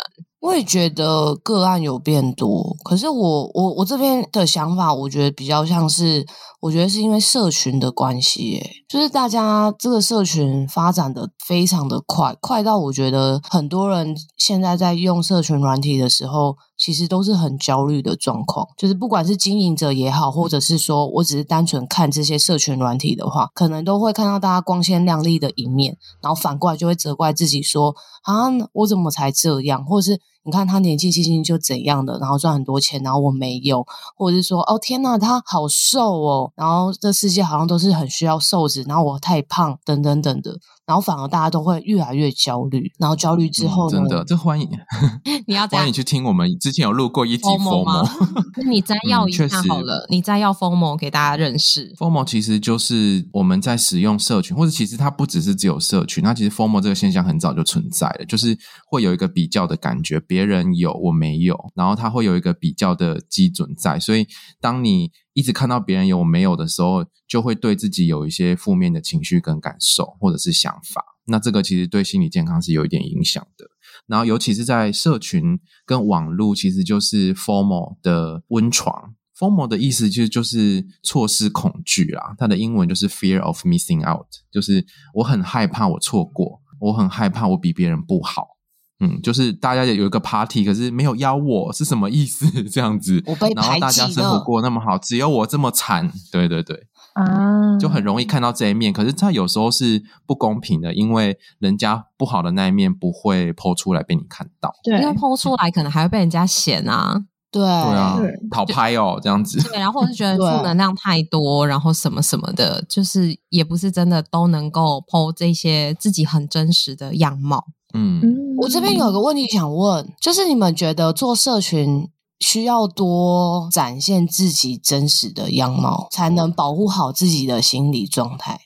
[0.46, 6.24] 我也觉得个案有变多，可是我我我这边的想法，我觉得比较像是，
[6.60, 16.56] 我觉得是因为社群的关系，诶，就是大家这个社群发展的非常的快，快到我觉得很多人现在在用社群软体的时候。
[16.78, 27.96] 其实都是很焦虑的状况，就是不管是经营者也好，或者是说我只是单纯看这些社群软体的话，可能都会看到大家光鲜亮丽的一面，然后反过来就会责怪自己说：
[28.26, 29.84] 啊，我怎么才这样？
[29.86, 40.60] 或者是你看他年纪轻轻就怎样的，然后赚很多钱，然后我没有，或者是说哦天呐，他好瘦哦，然后这世界好像都是很需要瘦子，然后我太胖，等等等等的。
[40.86, 43.98] 然后反而大家都会越来越焦虑，然后焦虑之后呢？
[43.98, 44.68] 嗯、真的，这欢迎
[45.46, 48.08] 你要欢迎去听我们之前有录过一集 FOMO 吗？
[48.56, 51.92] 那你摘要一下好了，嗯、你摘要 FOMO 给大家认识。
[51.98, 58.56] FOMO 其实就是我们在使用社群，或者其实它不只是只有社群，那其实 FOMO 这个现象很早就存在了，就是
[58.88, 64.26] 会有一个比较的感觉，别人有我没有，然后它会有一个比较的基准在，所以
[64.60, 71.04] 当你一直看到别人有没有的时候，就会对自己有一些负面的情绪跟感受，或者是想法。
[71.26, 73.66] 那这个其实对心理健康是有一点影响的。
[74.06, 79.14] 然后，尤其是在社群跟网络，其实就是 formal 的温床。
[79.38, 88.55] formal 的意思其实就是错失恐惧啦，它的英文就是 Fear of Missing Out，就是我很害怕我错过，我很害怕我比别人不好。
[89.00, 92.46] 嗯，就是大家有一个 party，可是没有邀我，是什么意思？
[92.64, 93.62] 这样子，我被排挤了。
[93.62, 96.10] 然后大家生活过那么好，只有我这么惨。
[96.32, 98.92] 对对对，啊，就很容易看到这一面。
[98.92, 104.72] 可是他有时候是不公平的，因为人家不好的那一面不会 po 出来被你看到。
[104.82, 107.24] 对，因为 po 出来可能还会被人家嫌啊。
[107.52, 109.62] 对对啊对，讨拍哦，这样子。
[109.68, 117.64] 对，然后或是觉得负能量太多，然后什么什么的，就是也不是真的都能够 po 这些自己很真实的样貌。
[117.94, 118.20] 嗯，
[118.58, 122.10] 我这边有个问题想问，就是你们觉得做社群
[122.40, 128.60] 需要多展现自己真实的样貌，才能保护好自己的心理状态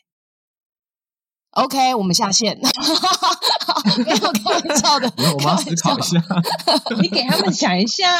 [1.52, 2.60] ？OK，我们下线。
[4.04, 6.22] 没有开玩笑的， 我们要思考一下。
[7.00, 8.12] 你给他们想一下。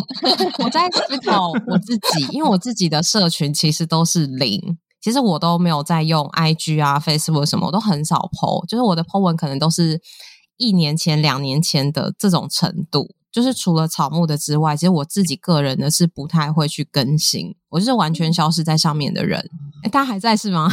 [0.58, 10.00] 我在思考我自己，因为我自己的社群其实都是零，其实我都没有在用 IG 啊、Facebook 什么，我都很少 po，就是我的 po 文可能都是
[10.62, 13.14] 一年前、两年前的这种程度。
[13.32, 19.48] 就是除了草木的之外，其实我自己个人呢是不太会去更新，我就是完全消失在上面的人。
[19.82, 20.70] 哎，大家还在是吗？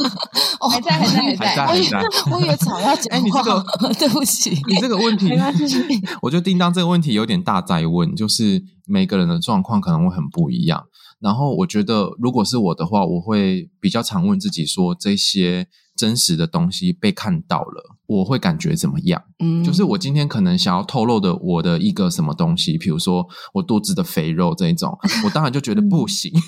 [0.58, 1.66] 哦，还在，还在，还在。
[1.66, 1.98] 我以为
[2.32, 3.16] 我以为草要讲话。
[3.18, 5.28] 哎，你这个对不起，你这个问题，
[6.22, 10.86] 我觉得叮当这个问题有点大在问，就是每个人的状况可能会很不一样。
[11.20, 19.22] 然后我觉得，如果是我的话，我会比较常问自己说，这些真实的东西被看到了，我会感觉怎么样？
[19.38, 26.32] 嗯，就是我今天可能想要透露的我的一个什么东西，比如说我肚子的肥肉这一种， 我当然就觉得不行。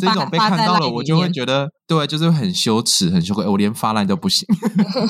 [0.00, 4.46] 这种被看到了，我就会觉得对，就是很羞耻，很羞愧，我连发烂都不行。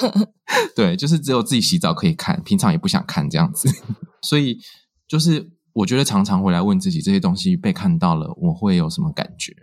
[0.75, 3.69] 对，就是只有自己洗澡可以看，平常也不想看这样子，
[4.23, 4.59] 所以
[5.07, 5.53] 就是。
[5.75, 9.55] 我觉得常常回来问自己，这些东西被看到了，我会有什么感觉？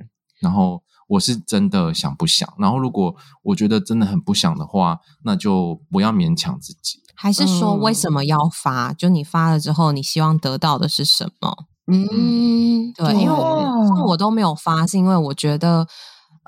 [0.41, 2.51] 然后我是真的想不想？
[2.57, 6.99] 然后如果我觉得真的很不想的话，那就不要勉强自己。
[7.13, 8.91] 还是说为什么要发？
[8.91, 11.65] 嗯、就你发了之后，你希望得到的是什么？
[11.91, 15.87] 嗯，对，因为我，我都没有发，是因为我觉得。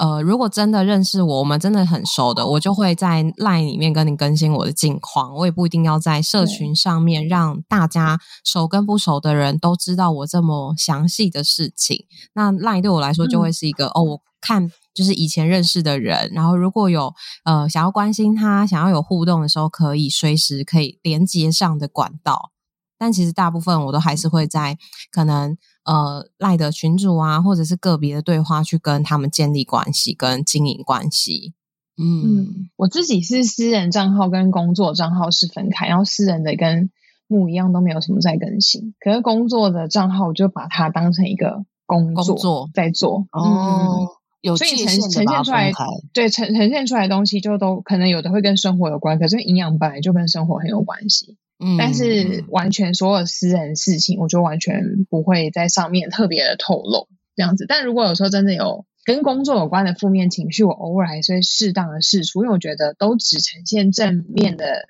[0.02, 5.36] 呃，如果真的认识我，我们真的很熟的，我就会在 LINE 里面跟你更新我的近况。
[5.36, 12.08] 我也不一定要在社群上面让大家熟跟不熟的人都知道我这么详细的事情。
[12.34, 22.50] 那 LINE 对我来说就会是一个、嗯、哦，我看就是以前认识的人，然后如果有呃想要关心他、想要有互动的时候，可以随时可以连接上的管道。
[22.98, 24.80] 但其实大部分我都还是会在
[25.12, 25.56] 可能。
[25.84, 31.54] 呃，赖的群主啊，或者是个别的对话，去跟他们建立关系，跟经营关系。
[31.98, 36.92] 嗯，嗯，我自己是私人账号跟工作账号是分开，然后私人的跟
[37.28, 43.28] 木一样都没有什么在更新，可是工作的账号我就把它当成一个工作，工作在做。
[43.32, 44.08] 哦，嗯、
[44.42, 45.72] 有所以呈呈现出来，
[46.14, 51.38] 对呈呈现出来的东西就都可能有的会跟生活有关，可是营养本来就跟生活很有关系。
[51.78, 57.68] 但是完全所有私人事情，我就完全不会在上面特别的透露这样子。
[57.68, 64.88] 但如果有时候真的有跟工作有关的负面情绪，我偶尔还是会适当的释出，因为我觉得都只呈现正面的，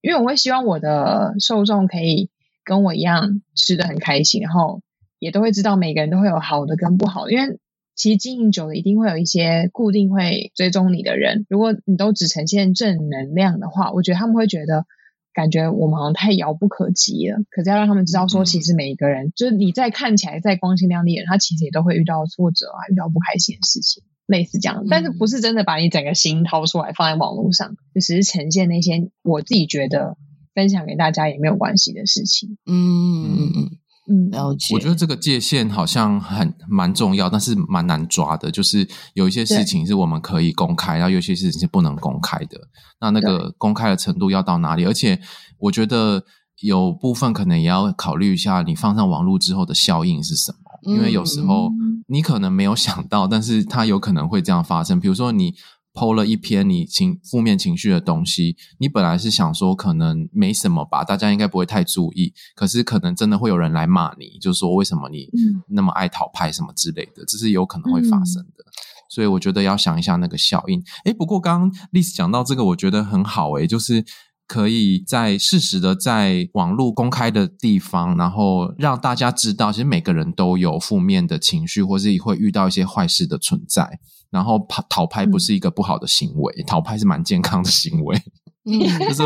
[0.00, 2.30] 因为我会希望我的受众可以
[2.64, 4.80] 跟我一样吃的很开心，然后
[5.18, 7.58] 也都会知道每个人都会有好的跟不好的，因为
[7.96, 14.86] 其实经营久了一定会有一些固定会追踪你的人，如果你都只呈现正能量的话，我觉得他们会觉得。
[15.32, 24.84] 感觉我们好像太遥不可及了，可是要让他们知道说，其实每一个人，嗯、就是你在看起来再光鲜亮丽的人，他其实也都会遇到挫折啊，遇到不开心的事情，类似这样。
[24.88, 30.16] 但是不是真的把你整个心掏出来放在网络上，就只是呈现那些我自己觉得
[30.54, 32.58] 分享给大家也没有关系的事情。
[32.66, 33.70] 嗯嗯嗯。
[34.08, 34.74] 嗯，了解。
[34.74, 38.50] 我觉得这个界限好像很蛮重要，但是蛮难抓的。
[38.50, 42.58] 就是有一些事情是我们可以公开，然后有些事情是不能公开的。
[43.00, 44.84] 那那个公开的程度要到哪里？
[44.84, 45.20] 而且
[45.58, 46.24] 我觉得
[46.60, 50.92] 有部分可能也要考虑一下，你放上网络之后的效应是什么？
[50.94, 51.70] 因为有时候
[52.08, 54.98] 你可能没有想到，但是它有可能会这样发生。
[54.98, 55.54] 比如说你。
[55.94, 65.28] PO 了一篇你情负面情绪的东西，你本来是想说可能没什么吧，大家应该不会太注意，可是可能真的会有人来骂你，就说为什么你
[65.68, 68.64] 那么爱讨拍什么之类的，这是有可能会发生的。
[68.64, 68.72] 嗯、
[69.10, 70.82] 所以我觉得要想一下那个效应。
[71.04, 74.04] 诶，不过刚刚 Liz 讲到这个，我觉得很好诶，就是
[74.46, 84.00] 可以在适时的在网络公开的地方，然后让大家知道，其实每个人都有负面的情绪，或是会遇到一些坏事的存在。
[84.32, 88.16] 然后讨讨拍不是一个不好的行为，嗯、 讨拍是蛮健康的行为。
[88.64, 89.22] 嗯， 就是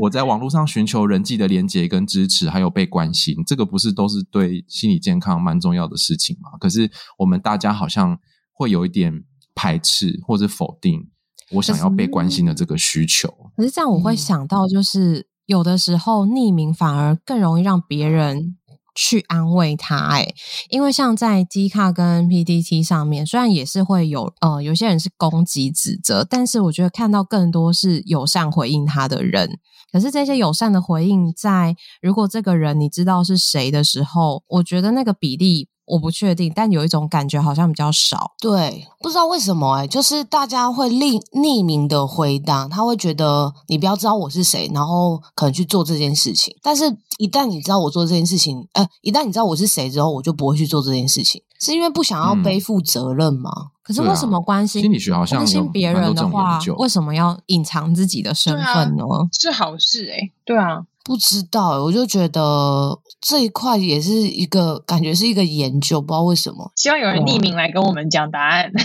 [0.00, 6.50] 我在网络上寻求人际的连接跟支持，还有被关心，这个不是都是对心理健康蛮重要的事情吗？
[6.60, 8.18] 可是我们大家好像
[8.52, 11.08] 会有一点排斥或者否定
[11.52, 13.32] 我想要被关心的这个需求。
[13.56, 18.56] 可是这样我会想到，就是有的时候匿名反而更容易让别人
[18.94, 19.96] 去安慰他。
[20.08, 20.32] 哎，
[20.68, 29.58] 因为像在 D 卡跟 PDT 上面，虽然也是会有呃有些人是攻击指责，但是我觉得看到更多是友善回应他的人。
[29.90, 35.69] 可是这些友善的回应，在如果这个人你知道是谁的时候，我觉得那个比例。
[35.90, 38.32] 我不确定，但有一种感觉好像比较少。
[38.40, 46.56] 对，不知道为什么哎、欸，就是大家会匿匿名的回答，他会觉得你不要知道我是谁，然后可能去做这件事情。
[46.62, 46.84] 但是，
[47.18, 53.50] 一旦你知道我做这件事情，呃，一旦你知道我是谁之后，我就不会去做这件事情，是因为不想要背负责任吗？
[53.56, 59.04] 嗯、可是为什么关心、啊、心理学好像关心别人的话，为什么要隐藏自己的身份呢？
[59.04, 60.84] 啊、是好事哎、欸，对啊。
[61.10, 66.70] 不知道，我就觉得这一块也是一个感觉，是一个研究，不知道为什么。
[66.76, 68.70] 希望有人匿名来跟我们讲答案。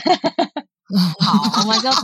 [1.19, 2.01] 好，我们就等，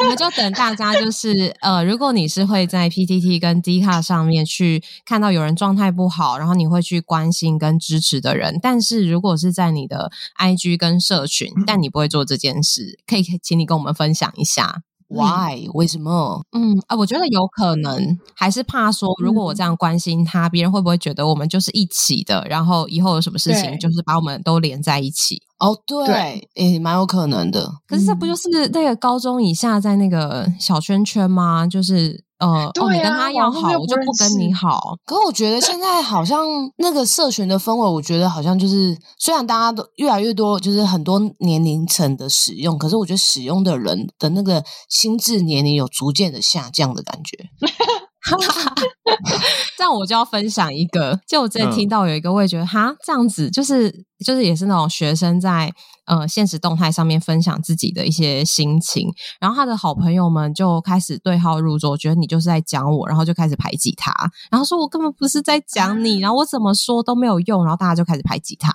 [0.00, 14.82] 我们就等大家，就是呃，如果你是会在 PTT 跟 D 卡上面去看到有人状态不好，然后你会去关心跟支持的人，但是如果是在你的 IG 跟社群，但你不会做这件事，可以请你跟我们分享一下。
[15.08, 15.68] Why？
[15.74, 16.42] 为什么？
[16.52, 22.44] 嗯啊，我觉得有可能还是怕说，如果我这样关心他，嗯、别人会不会觉得我们就是一起的？
[22.48, 25.40] 然后以后有什么事情，就是把我们都连在一起。
[25.58, 27.72] 哦，对，诶，蛮有可能的。
[27.86, 31.66] 可是这不就是那个高中以下在那个小圈圈吗？
[31.66, 32.25] 就是。
[32.38, 34.96] 呃，对啊、哦，你跟他要好，我就不跟你好。
[35.04, 47.38] 可我觉得现在好像那个社群的氛围，我觉得好像就是，虽然大家都越来越多，就是很多年龄层的使用，可是我觉得使用的人的那个心智年龄有逐渐的下降的感觉。
[49.78, 55.72] 这样我就要分享一个，就我之前听到有一个，我也觉得哈，这样子就是就是也是那种学生在
[56.06, 64.12] 呃现实动态上面分享自己的一些心情，然后他的好朋友们就开始对号入座，觉得你就是在讲我，然后就开始排挤他，
[64.50, 68.74] 然后说我根本不是在讲你，然后我怎么说都没有用，然后大家就开始排挤他。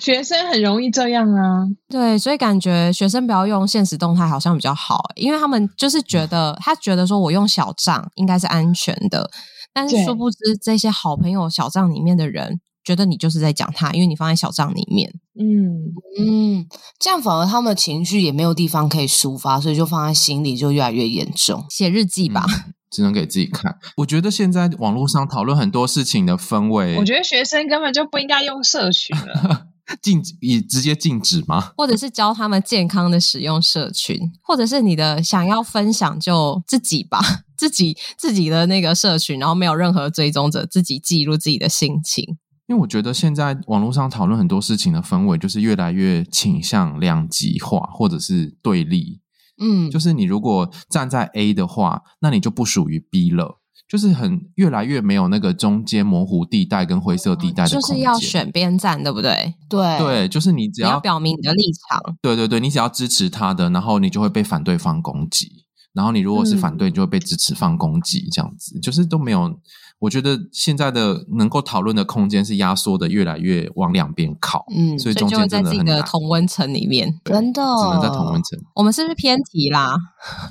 [0.00, 9.30] 学生很容易这样啊，对，所以感觉学生不要用现实动态好像比较好，因为他们就是觉得他觉得说我用小账应该是安全的，
[9.72, 16.66] 但是殊不知这些好朋友小账里面的人觉得你就是在讲他，因为你放在小账里面，嗯嗯，
[16.98, 22.44] 这样反而他们的情绪也没有地方可以抒发，所以就放在心里就越来越严重，写日记吧。
[22.48, 23.74] 嗯只能给自己看。
[23.96, 29.68] 我觉得现在网络上讨论很多事情的氛围，我觉得学生根本就不应该用社群了，
[30.02, 31.72] 禁止以直接禁止吗？
[31.74, 37.18] 或者是教他们健康的使用社群，或者是你的想要分享就自己吧，
[37.56, 42.36] 自己自己的那个社群，然后没有任何追踪者，自己记录自己的心情。
[42.72, 49.20] 因为我觉得现在网络上讨论很多事情的氛围，就是越来越倾向两极化，或者是对立。
[49.60, 59.54] 嗯，就是你如果站在 A 的话，那你就不属于 B 了，就是很越来越没有那个中间模糊地带跟灰色地带的，就是要选边站，对不对？
[59.68, 69.60] 对对，就是你只要，你要表明你的立场，对对对，你只要支持他的，然后你就会被反对方攻击，然后你如果是反对，你就会被支持方攻击，这样子，嗯，就是都没有。
[70.02, 78.58] 我觉得现在的能够讨论的空间是压缩的越来越往两边靠，嗯，所以中间真的很难，所以就在自己的同温层里面，真的只能在同温层。
[78.74, 79.96] 我们是不是偏题啦？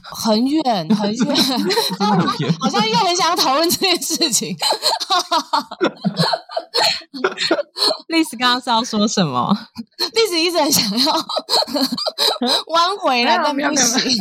[0.04, 0.64] 很 远
[0.96, 4.56] 很远，很 偏，好像又很想要讨论这件事情。
[8.08, 9.54] 丽丝刚刚是要说什么？
[10.00, 11.14] 丽丝一直很想要
[12.72, 14.18] 弯回来，但不行。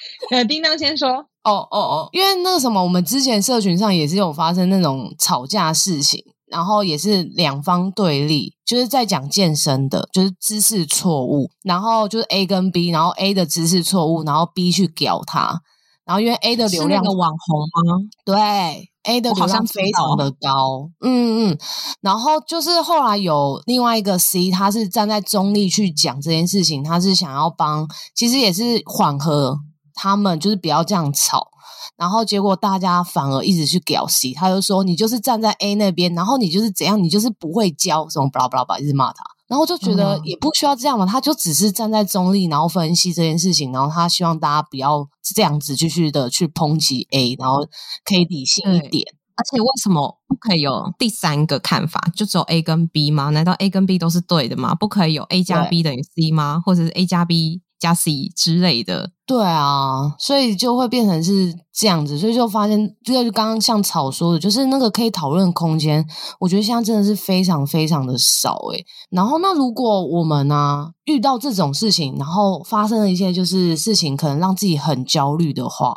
[0.30, 1.08] 呃，叮当先说，
[1.42, 15.60] 哦哦哦，因为那个什么，我们之前社群上也是有发生那种吵架事情，然后也是两方对立，就是在讲健身的，就是姿势错误，然后就是 A 跟 B，然后 A 的姿势错误，然后 B 去屌他，
[16.04, 18.08] 然后因为 A 的流量是那个网红吗？
[18.24, 21.58] 对，A 的流量非常的高，嗯嗯，
[22.00, 29.58] 然后就是后来有另外一个 C，他是站在中立去讲这件事情，他是想要帮，其实也是缓和。
[29.94, 31.48] 他们就是不要这样吵，
[31.96, 47.66] 然后结果大家反而一直去屌 C，他就说你就是站在 A 那边，然后你就是怎样，你就是不会教什么巴拉巴拉巴拉，一直骂他，然后就觉得也不需要这样嘛，他就只是站在中立，然后分析这件事情，然后他希望大家不要这样子继续的去抨击 A，然后
[48.04, 49.04] 可以理性一点。
[49.36, 51.98] 而且为什么不可以有第三个看法？
[52.14, 53.30] 就只有 A 跟 B 吗？
[53.30, 54.74] 难道 A 跟 B 都是对的吗？
[54.74, 56.60] 不可以有 A 加 B 等于 C 吗？
[56.62, 57.62] 或者是 A 加 B？
[57.80, 66.06] 加 C 之类的，对啊，所以就会变成是这样子，所以就发现，就刚刚像草说的，就是那个可以讨论空间，
[66.38, 68.84] 我觉得现在真的是非常非常的少诶。
[69.10, 75.96] 然后，那如果我们呢、啊、遇到这种事情，然后发生了一些就是事情，可能让自己很焦虑的话，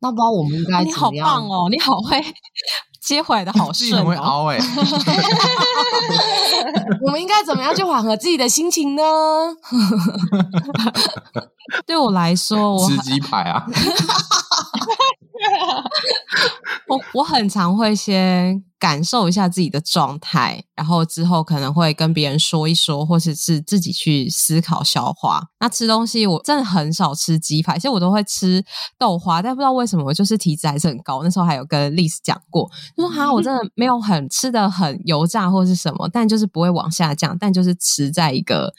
[0.00, 1.14] 那不知道我们应该怎么样？
[1.14, 2.20] 你好棒哦，你好会
[3.00, 4.58] 接回来的好顺、哦，会凹哎。
[7.02, 9.02] 我们应该怎么样去缓和自己的心情呢？
[11.86, 13.64] 对我来说，我吃鸡排啊。
[16.88, 25.42] 我我很常会先感受一下自己的状态，然后之后可能会跟别人说一说，或者是自己去思考消化。
[25.60, 28.64] 那吃东西我真的很少吃鸡排，其实我都会吃
[28.98, 31.22] 豆花，但不知道为什么我就是体脂还是很高。
[31.22, 38.72] 那时候还有跟丽丝讲过，就说哈，我真的 没有很吃的很油炸或是什么，但就是不会往下降，但就是持在一个。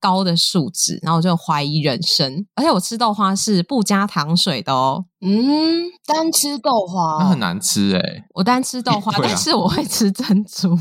[0.00, 2.44] 高的数值，然后我就怀疑人生。
[2.54, 5.06] 而且我吃豆花是不加糖水的哦。
[5.20, 10.76] 嗯，单吃豆花那很难吃诶、欸、我单吃豆花， 啊、但是我会吃珍珠，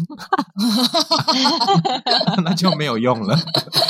[2.43, 3.39] 那就没有用了。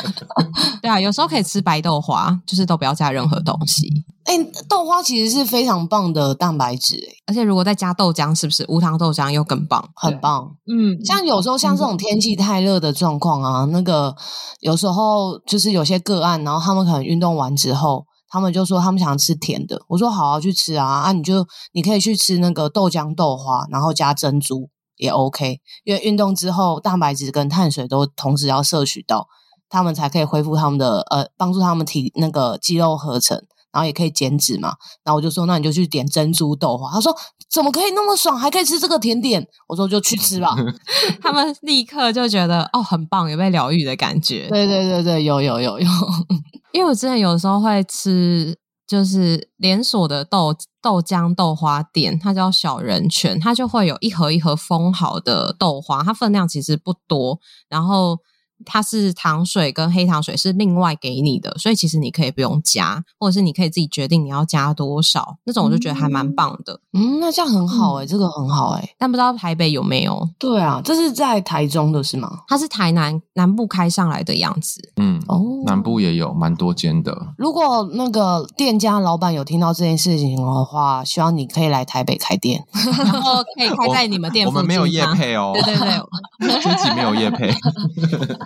[0.81, 4.05] 对啊，有时候可以吃白豆花，就是都不要加任何东西。
[4.25, 9.89] 哎、欸，豆花其实是非常棒的蛋白质，哎，而且如果再加豆浆，是不是无糖豆浆又更棒？
[9.95, 10.51] 很棒。
[10.67, 14.15] 嗯，像有时候像这种天气太热的状况啊，嗯、那个
[14.59, 29.27] 有时候就是有些个案，然后他们可能运动完之后，他们就说他们想吃甜的，我说好好去吃啊，啊，你就你可以去吃那个豆浆豆花，然后加珍珠也 OK，因为运动之后蛋白质跟碳水都同时要摄取到，
[29.69, 33.39] 他们才可以恢复他们的呃，帮助他们体那个肌肉合成。
[33.73, 36.91] 然后也可以减脂嘛，然后我就说，那你就去点珍珠豆花。
[36.91, 37.13] 他说
[37.51, 39.43] 怎么可以那么爽，还可以吃这个甜点？
[39.67, 40.55] 我说就去吃吧。
[41.21, 44.47] 他们立刻就觉得哦，很棒，有被疗愈的感觉。
[44.47, 45.87] 对对对对，有有有有。
[46.71, 48.55] 因为我之前有时候会吃，
[48.87, 58.17] 就是连锁的豆豆浆豆花店，它叫小人泉，它就会有一盒一盒封好的豆花，它分量其实不多，然后。
[58.65, 66.79] 它是糖水跟黑糖水是另外给你的，所以其实你可以不用加，或者是你可以自己决定你要加多少，那种我就觉得还蛮棒的。
[66.93, 70.29] 嗯，那这样很好哎、欸，嗯、这个很好哎、欸，但不知道台北有没有？
[70.39, 72.39] 对啊，这是在台中的是吗？
[72.47, 74.91] 它是台南南部开上来的样子。
[74.97, 77.33] 嗯，哦，南部也有蛮多间的。
[77.37, 84.45] 如果那个店家老板有听到这件事情的话，希望你可以来台北开店， 然后可以开在你们店。
[84.47, 85.99] 我们 没有业配哦， 对对
[86.39, 87.53] 对，自己没有业配。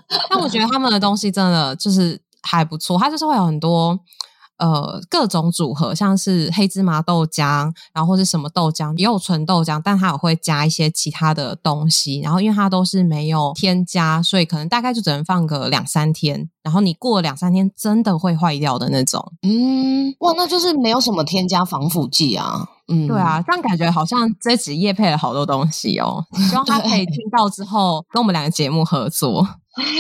[0.29, 3.99] 但我觉得他们的东西真的就是还不错，它就是会有很多
[4.57, 12.19] 呃各种组合，像是黑芝麻豆浆，然后或是什么豆浆，也有纯豆浆，但它也会加一些其他的东西。
[12.21, 16.49] 然后因为它都是没有添加，所以可能大概就只能放个两三天。
[16.63, 19.31] 然后你过了两三天，真的会坏掉的那种。
[19.41, 22.67] 嗯，哇，那就是没有什么添加防腐剂啊。
[22.89, 26.25] 嗯，对啊，这样感觉好像这集业配了好多东西哦。
[26.49, 29.47] 希望他 可以听到之后跟我们两个节目合作。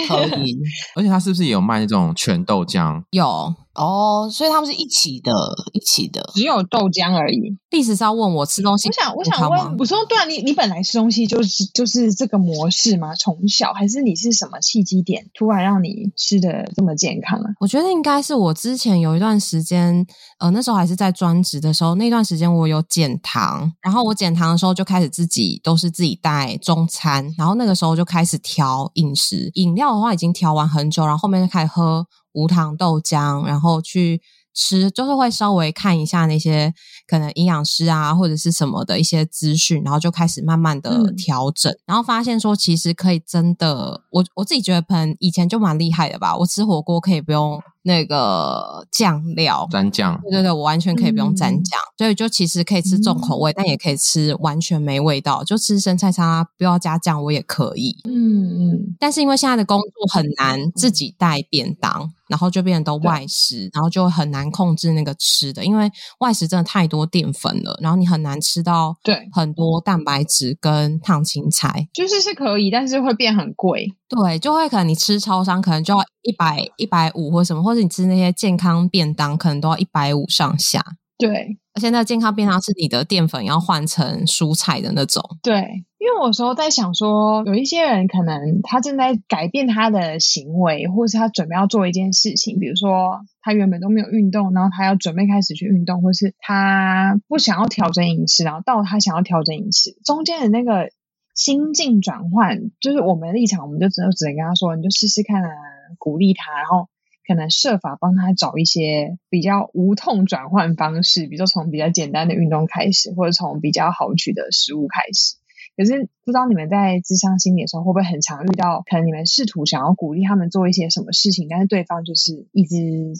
[0.07, 0.57] 可以，
[0.95, 3.03] 而且他是不是也有卖那种全豆浆？
[3.11, 3.55] 有。
[3.77, 5.31] 哦，所以他们是一起的，
[5.71, 7.57] 一起的，只有豆浆而已。
[7.69, 13.13] 历史是要问我吃东西，我想，我想问，我说，对啊，你你本来吃东西就是就是这个模式吗？
[13.15, 17.45] 从小还是你是什么契机点突然让你吃的这么健康啊？
[17.59, 20.03] 我觉得应该是我之前有一段时间，
[20.39, 32.03] 呃，那时候还是在专职的时候，那段时间我有减糖，然后我减糖的时候就开始自己都是自己带中餐，然后那个时候就开始调饮食，饮料的话已经调完很久，然后后面就开始喝。
[32.37, 34.21] 无糖豆浆，然后去
[34.53, 36.71] 吃，就是会稍微看一下那些
[37.07, 62.11] 可能营养师啊或者是什么的一些资讯，然后就开始慢慢的调整，嗯、然后发现说其实可以真的，我我自己觉得可能以前就蛮厉害的吧，我吃火锅可以不用那个酱料蘸酱，对对对，我完全可以不用蘸酱，嗯、所以就其实可以吃重口味，嗯、但也可以吃完全没味道，就吃生菜沙拉不要加酱我也可以，嗯嗯，但是因为现在的工作很难自己带便当。
[62.27, 65.89] 然后就变成都外食，然后就很难控制那个吃的，因为
[66.19, 80.83] 外食真的太多淀粉了，然后你很难吃到对很多蛋白质跟烫青菜，就是是可以，但是会变很贵，对，就会可能你吃超商可能就要一百一百五或什么，或者你吃那些健康便当可能都要一百五上下，
[81.17, 85.85] 对，现在健康便当是你的淀粉要换成蔬菜的那种，对。
[85.99, 100.91] 因为我有时候在想说，有一些人可能他正在改变他的行为，或是他准备要做一件事情，比如说他原本都没有运动，然后他要准备开始去运动，或是他不想要调整饮食，然后到他想要调整饮食中间的那个
[101.33, 105.49] 心境转换，就是我们的立场，我们就只能只能跟他说，你就试试看啊，
[105.97, 106.87] 鼓励他，然后
[107.27, 115.35] 可能设法帮他找一些比较无痛转换方式，比如说从比较简单的运动开始，或者从比较好取的食物开始。
[115.75, 122.77] 可是不知道你们在咨商心理的时候会不会很常遇到，可能你们试图想要鼓励他们做一些什么事情，但是对方就是一直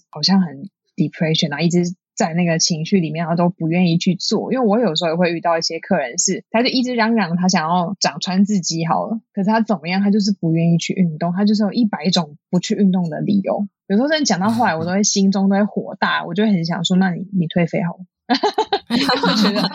[0.10, 4.52] 好像很 depression 啊，一直在那个情绪里面，他都不愿意去做。
[4.52, 13.68] 因为我有时候也会遇到一些客人是，他就一直嚷嚷他想要长穿自己好了，可是他怎么样，他就是不愿意去运动，他就是有一百种不去运动的理由。
[13.88, 18.00] 有时候真的讲到后来，我都会心中都会火大，我就很想说，那你你退费好了。
[18.28, 19.70] 哈哈哈我觉得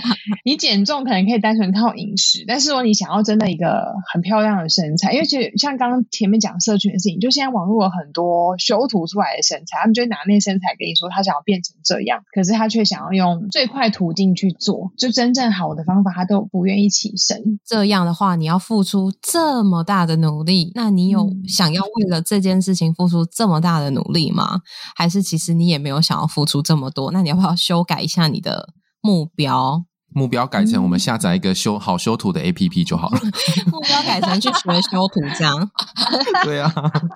[0.44, 17.59] 你减重可能可以单纯靠饮食，但是说你想要真的一个很漂亮的身材，因为其实像刚刚前面讲社群的事情，就现在网络有很多修图出来的身材，他们就拿那身材跟你说他想要变成这样，可是他却想要用最快途径去做，就真正好的方法他都不愿意起身。
[17.64, 24.61] 这样的话，你要付出这么大的努力，那你有想要为了这件事情付出这么大的努力吗？
[24.94, 27.11] 还是其实你也没有想要付出这么多？
[27.12, 29.84] 那你要不要修改一下你的目标？
[30.14, 33.18] 目标改成我们下载一个修好修图的 APP 就好了。
[33.72, 35.70] 目标改成去学修图这样。
[36.45, 36.70] 对啊，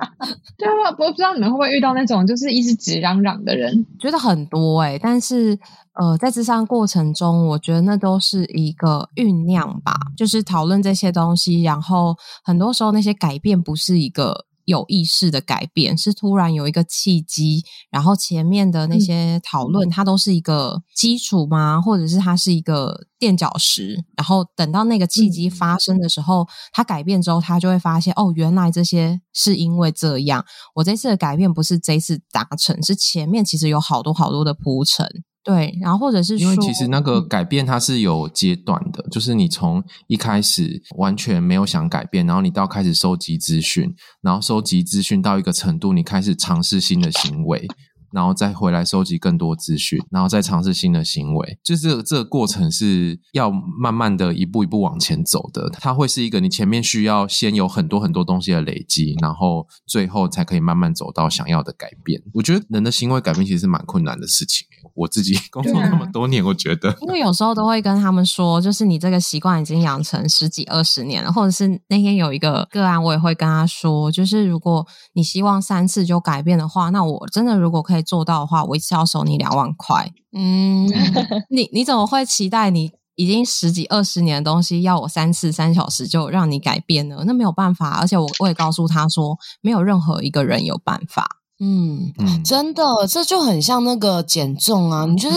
[0.57, 5.59] 对啊，我不知道你们会不会遇到那种就是一直直嚷嚷的人，觉得很多哎、欸，但是
[5.93, 14.46] 呃，在智商过程中，我觉得那都是一个酝酿吧，就是讨论这些东西，然后很多时候那些改变不是一个。
[14.67, 21.81] 有意识的改变是突然有一个契机，然后前面的那些讨论，它都是一个基础吗？
[21.81, 24.05] 或者是它是一个垫脚石？
[24.17, 30.45] 然后等到那个契机发生的时候，它改变之后，他就会发现哦，原来这些是因为这样。
[30.75, 35.07] 我这次的改变不是这次达成，是前面其实有好多好多的铺陈。
[35.47, 47.69] 对，然后或者是说，因为其实那个改变它是有阶段的，嗯、就是你从一开始完全没有想改变，然后你到开始收集资讯，然后收集资讯到一个程度，你开始尝试新的行为。
[48.13, 55.69] 然后再回来收集更多资讯，然后再尝试新的行为，就是这个过程是要慢慢的一步一步往前走的。
[55.71, 62.23] 它会是一个你前面需要先有很多很多东西的累积，然后最后才可以慢慢走到想要的改变。
[62.33, 64.67] 我觉得人的行为改变其实是蛮困难的事情。
[64.95, 77.96] 我自己工作那么多年，我觉得，因为有时候都会跟他们说，就是你这个习惯已经养成十几二十年了，或者是那天有一个个案，我也会跟他说，就是如果你希望三次就改变的话，那我真的如果可以。
[78.03, 80.11] 做到的话，我一次要收你两万块。
[80.37, 80.87] 嗯，
[81.51, 87.25] 你你怎么会期待你已经十几二十年的东西，要我三次三小时就让你改变呢？
[87.27, 91.27] 那没有办法，而且我我也告诉他说，没有任何一个人有办法。
[91.59, 92.13] 嗯，
[92.45, 95.37] 真的，这就很像那个减重啊，你就是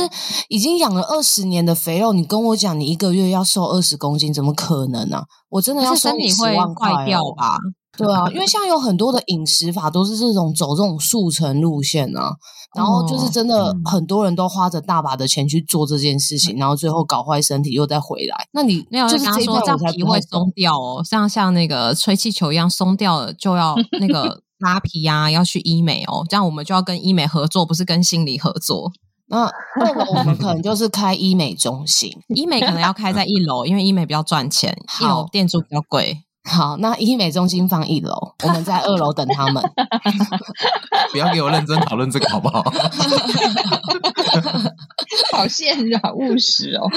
[0.49, 5.23] 已经养了二十年的肥肉，你跟我讲你一个月要瘦二十公斤，怎么可能啊？
[5.47, 7.57] 我真的要收你十万块，身体会坏掉吧？
[8.05, 12.31] 对啊，因为像有很多的饮食法都是这种走这种速成路线啊，
[12.75, 18.47] 然后就是真的很多人都花着大把的钱去做这件事情，然后最后搞坏身体又再回来。
[18.53, 28.91] 那你没有就是这说这样皮会松掉哦，像像那个吹气球一样松掉了就要 那个拉皮啊，要去医美哦，这样我们就要跟医美合作，不是跟心理合作。
[29.31, 36.17] 那二楼我们可能就是开医美中心， 医美可能要开在一楼，因为医美比较赚钱，一楼店租比较贵。
[36.49, 39.63] 好，那医美中心放一楼，我们在二楼等他们。
[41.13, 42.63] 不要给我认真讨论这个好不好？
[45.31, 46.89] 好现实，好务实哦。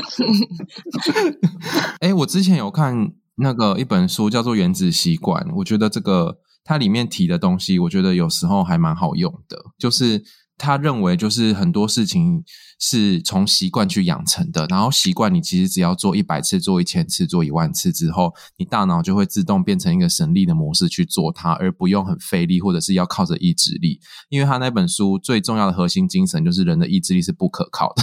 [2.00, 10.24] 哎、欸，我之前有看那个一本书，叫做《原子习惯》，我觉得这个它里面提的东西，我觉得有时候还蛮好用的，就是。
[10.58, 12.44] 他认为，就是很多事情
[12.78, 24.00] 是从习惯去养成的，然后习惯你其实只要做一百次、做一千次、做一万次之后，你大脑就会自动变成一个省力的模式去做它，而不用很费力，或者是要靠着意志力。
[24.28, 28.02] 因为他那本书最重要的核心精神就是人的意志力是不可靠的。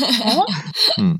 [1.02, 1.18] 嗯，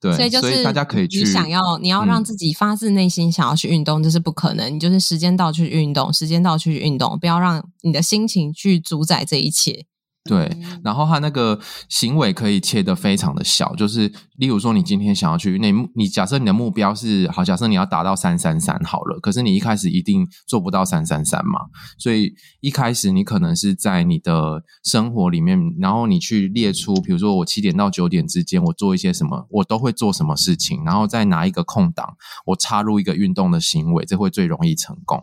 [0.00, 4.74] 对，所以就是大家可以去你想要你要让自己发自内心想要去运动，这是不可能。
[4.74, 9.86] 你就是时间到去运动，时间到去运动，不要让你的心情去主宰这一切。
[10.24, 11.58] 对，然后他那个
[11.88, 14.06] 行为可以切的非常的小，就是
[14.36, 21.62] 例如说，你今天想要去，那你假设你的目标是好，假设你要达到三三三好了，可是你一开始一定做不到三三三嘛，
[21.98, 32.14] 所以一开始你可能是在你的生活里面，然后你去列出，比如说我七点到九点之间我做一些什么，我都会做什么事情，然后再拿一个空档，
[32.46, 35.20] 我插入一个运动的行为，这会最容易成功。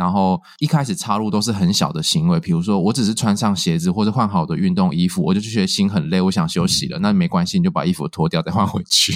[0.00, 9.12] 然后一开始插入都是很小的行为，比如说我只是穿上鞋子或者换好的运动衣服，我就觉得心很累，我想休息了，那没关系，你就把衣服脱掉再换回去。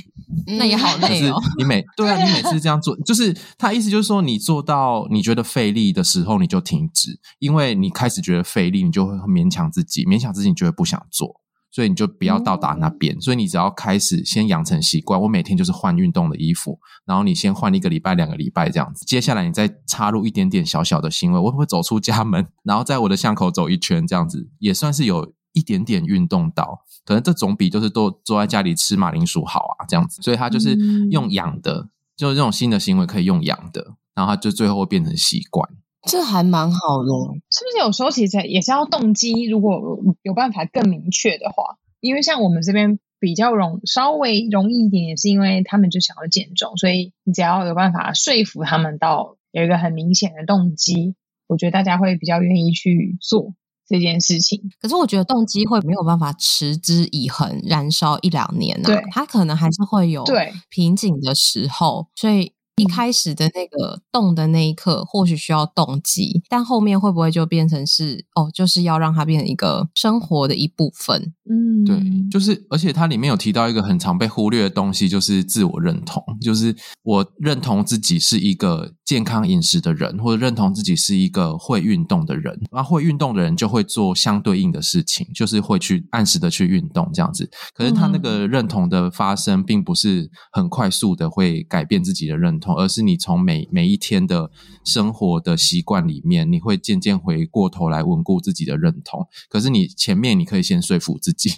[0.46, 1.40] 那也好累哦。
[1.56, 11.40] 你每对啊，你每次这样做，就是他意思就是说，你做到你觉得费力的时候，你就停止，因为你开始觉得费力，你就会勉强自己，勉强自己，你就会不想做。
[11.74, 15.20] 所以你就不要到达那边，所以你只要开始先养成习惯。
[15.20, 19.04] 我每天就是换运动的衣服，然后你先换一个礼拜、两个礼拜这样子。
[19.04, 30.22] 接下来你再插入一点点小小的行为，我会走出家门，然后在我的巷口走一圈，这样子也算是有一点点运动到，可能这总比就是坐坐在家里吃马铃薯好啊，这样子。
[30.22, 30.76] 所以他就是
[31.10, 35.68] 用养的，嗯、就是这种新的行为可以用养的，然后他就最后会变成习惯。
[36.06, 37.08] 这还蛮好的，
[37.50, 37.78] 是不是？
[37.78, 51.14] 有时候其实也是要动机，如果有办法更明确的话，因为像我们这边比较容稍微容易一点，也是因为他们就想要减重，所以你只要有办法说服他们到有一个很明显的动机，
[51.46, 53.54] 我觉得大家会比较愿意去做
[53.88, 54.60] 这件事情。
[54.80, 62.52] 可是我觉得动机会没有办法持之以恒，燃烧一两年呢、他可能还是会有对瓶颈的时候，所以。
[62.76, 71.32] 一开始的那个动的那一刻，或许需要动机，但后面会不会就变成是哦，就是要让它变成一个生活的一部分？
[71.48, 82.58] 嗯，对，就是，而且它里面有提到一个很常被忽略的东西，就是自我认同，就是我认同自己是一个健康饮食的人，或者认同自己是一个会运动的人。
[82.72, 87.48] 那会运动的人就会做相对应的事情，就是会去按时的去运动这样子。
[87.72, 92.63] 可是他那个认同的发生，并不是很快速的会改变自己的认同。
[92.72, 94.50] 而是你从每每一天的
[94.84, 99.26] 生活的习惯里面，你会渐渐回过头来稳固自己的认同。
[99.48, 101.54] 可是你前面你可以先说服自己，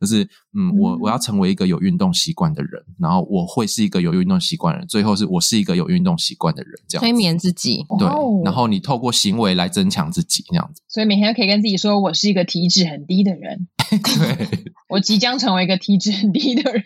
[0.00, 0.22] 就是
[0.56, 7.84] 嗯，我我要成为一个有运动习惯的人，然后我会是一个有运动习惯的人，最后是我是一个有运动习惯的人，这样催眠自己。
[7.98, 8.08] 对，
[8.44, 10.82] 然后你透过行为来增强自己，这样子。
[10.88, 13.68] 所以每天都可以跟自己说，我是一个体脂很低的人。
[13.90, 16.82] 对，我即将成为一个体脂很低的人。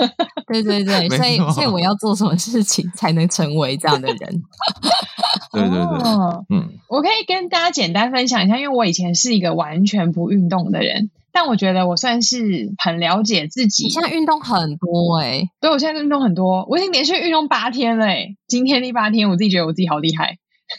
[0.50, 4.18] 对对对，所以所以我要做什么事情才能成为这样的人？
[5.52, 11.10] 对对对，哦、嗯，我可以跟大家简单分享一下，因为我以前是一个完全不运动的人，
[11.40, 13.84] 但我觉得我算是很了解自己。
[13.84, 20.36] 你现在运动很多哎、欸，对，我现在运动很多，我已经连续运动八天了哎、欸，今天第八天，我自己觉得我自己好厉害，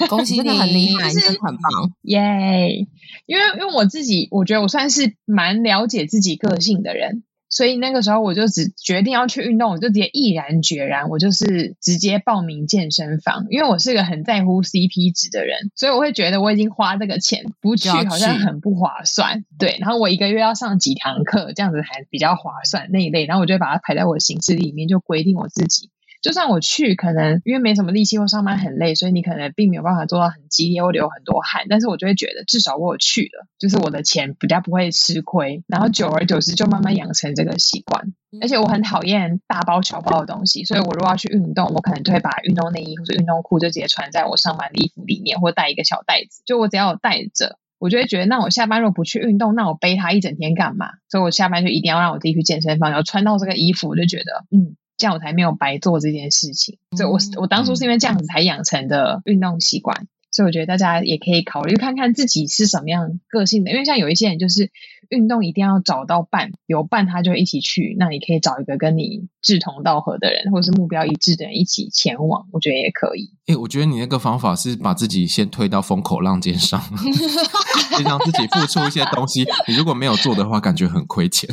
[0.10, 2.86] 恭喜你， 真的很厉害，真的很棒，耶、
[3.26, 7.24] 因为因为我自己，我觉得我算是蛮了解自己个性的人。
[7.50, 19.78] 所以那个时候我就只决定要去运动，我就直接毅然决然，我就是直接报名健身房，因为我是个很在乎 CP 值的人，所以我会觉得我已经花这个钱不去好像很不划算，对。
[19.80, 25.89] 然后我一个月要上几堂课，这样子还比较划算那一类，然后我就把它排在我的行事历里面，就规定我自己。
[26.22, 31.65] 就算我去，可能因为没什么力气或上班很累，所以你可能并没有办法做到很激烈或流很多汗。
[31.70, 35.63] 但是我就会觉得，至少我有去了，就是我的钱比较不会吃亏。
[35.67, 38.13] 然后久而久之，就慢慢养成这个习惯。
[38.41, 46.43] 而且我很讨厌大包小包的东西，所以我如果要去运动，我可能就会把运动内衣或者运动裤就直接穿在我上班的衣服里面，或带一个小袋子。
[46.45, 50.89] 就我只要有带着，我就会觉得，那我下班如果不去运动，那我背它一整天干嘛？
[51.09, 54.76] 所以我下班就一定要让我自己去健身房，然后穿到这个衣服，我就觉得，嗯。
[55.00, 64.72] 这样我才没有白做这件事情，所以我我当初是因为这样子才养成的运动习惯，所以我觉得大家也可以考虑看看自己是什么样个性的，因为像有一些人就是
[65.10, 73.32] 运动一定要找到伴，有伴他就一起去，那你可以找一个跟你志同道合的人，或者是目标一致的人一起前往，我觉得也可以。
[73.47, 76.80] 诶，我觉得你那个方法是把自己先推到风口浪尖上，
[77.97, 81.49] 先让自己付出一些东西，你如果没有做的话，感觉很亏钱。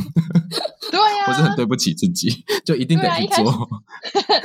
[0.88, 3.68] 对呀、啊，不是很对不起自己，就一定得去做。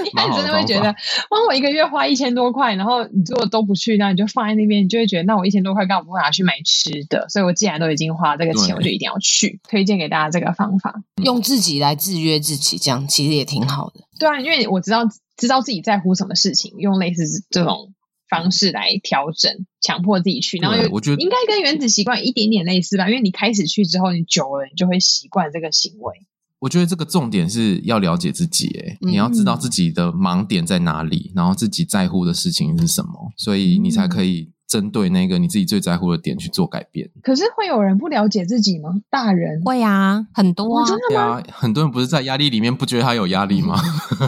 [0.04, 0.88] 你真的会觉得，
[1.30, 7.28] 哇，我一个月花一千多块，然后你如果都不去，那你就放在那边，你就会觉得，那我一千多块干嘛不拿去买吃的？
[7.30, 9.60] 所以我既然都已经花这个钱，我就一定要去。
[9.68, 14.02] 推荐给大家这个方法，用自己来制约自己，这样其实也挺好的。
[14.20, 15.00] 对啊，因为我知道
[15.36, 17.94] 知道自己在乎什么事情，用类似这种
[18.30, 23.10] 方式来调整，强迫自己去，然后我觉得应该跟原子习惯一点点类似吧。
[23.10, 26.16] 因为你开始去之后，你久了，你就会习惯这个行为。
[26.60, 37.10] 我觉得这个重点是要了解自己，诶，你要知道自己的盲点在哪里，然后自己在乎的事情是什么，所以你才可以针对那个你自己最在乎的点去做改变。
[37.22, 38.90] 可是会有人不了解自己吗？
[39.10, 41.42] 大人会啊，很多啊，真的吗？
[41.42, 43.76] 对啊，很多人不是在压力里面不觉得他有压力吗？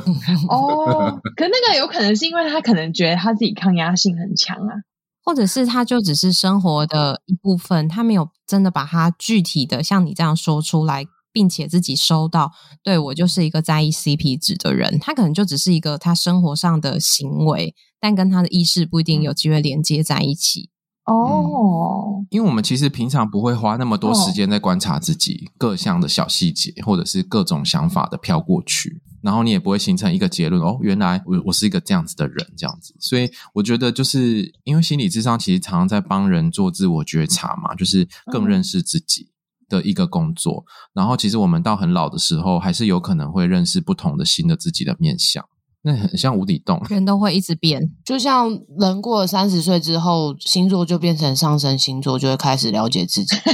[0.51, 4.75] 哦，可那个有可能是因为他可能觉得他自己抗压性很强啊，
[5.23, 11.05] 或者是他就只是生活的一部分，他没有真的把他具体的像你这样说出来。
[11.35, 12.51] 并且自己收到，
[12.83, 17.73] 对，我就是一个在意 CP 值的人，他可能就只是一个他生活上的行为，
[18.03, 20.69] 但跟他的意识不一定有机会连接在一起。
[21.05, 30.61] 哦、嗯，因为我们其实平常不会花那么多时间在观察自己各项的小细节，或者是各种想法的飘过去，然后你也不会形成一个结论。
[30.61, 32.93] 哦，原来我我是一个这样子的人，这样子。
[32.99, 39.23] 所以我觉得，就是因为心理智商其实常常在帮人做自我觉察嘛，就是更认识自己。
[39.23, 39.29] 嗯
[39.69, 45.43] 的一个工作，然后其实我们到很老的时候，还是有可能会认识不同的新的自己的面向。
[45.85, 47.91] 那很像无底洞，人都会一直变。
[48.05, 53.35] 就像人过了三十岁之后，星座就变成上升星座，就会开始了解自己。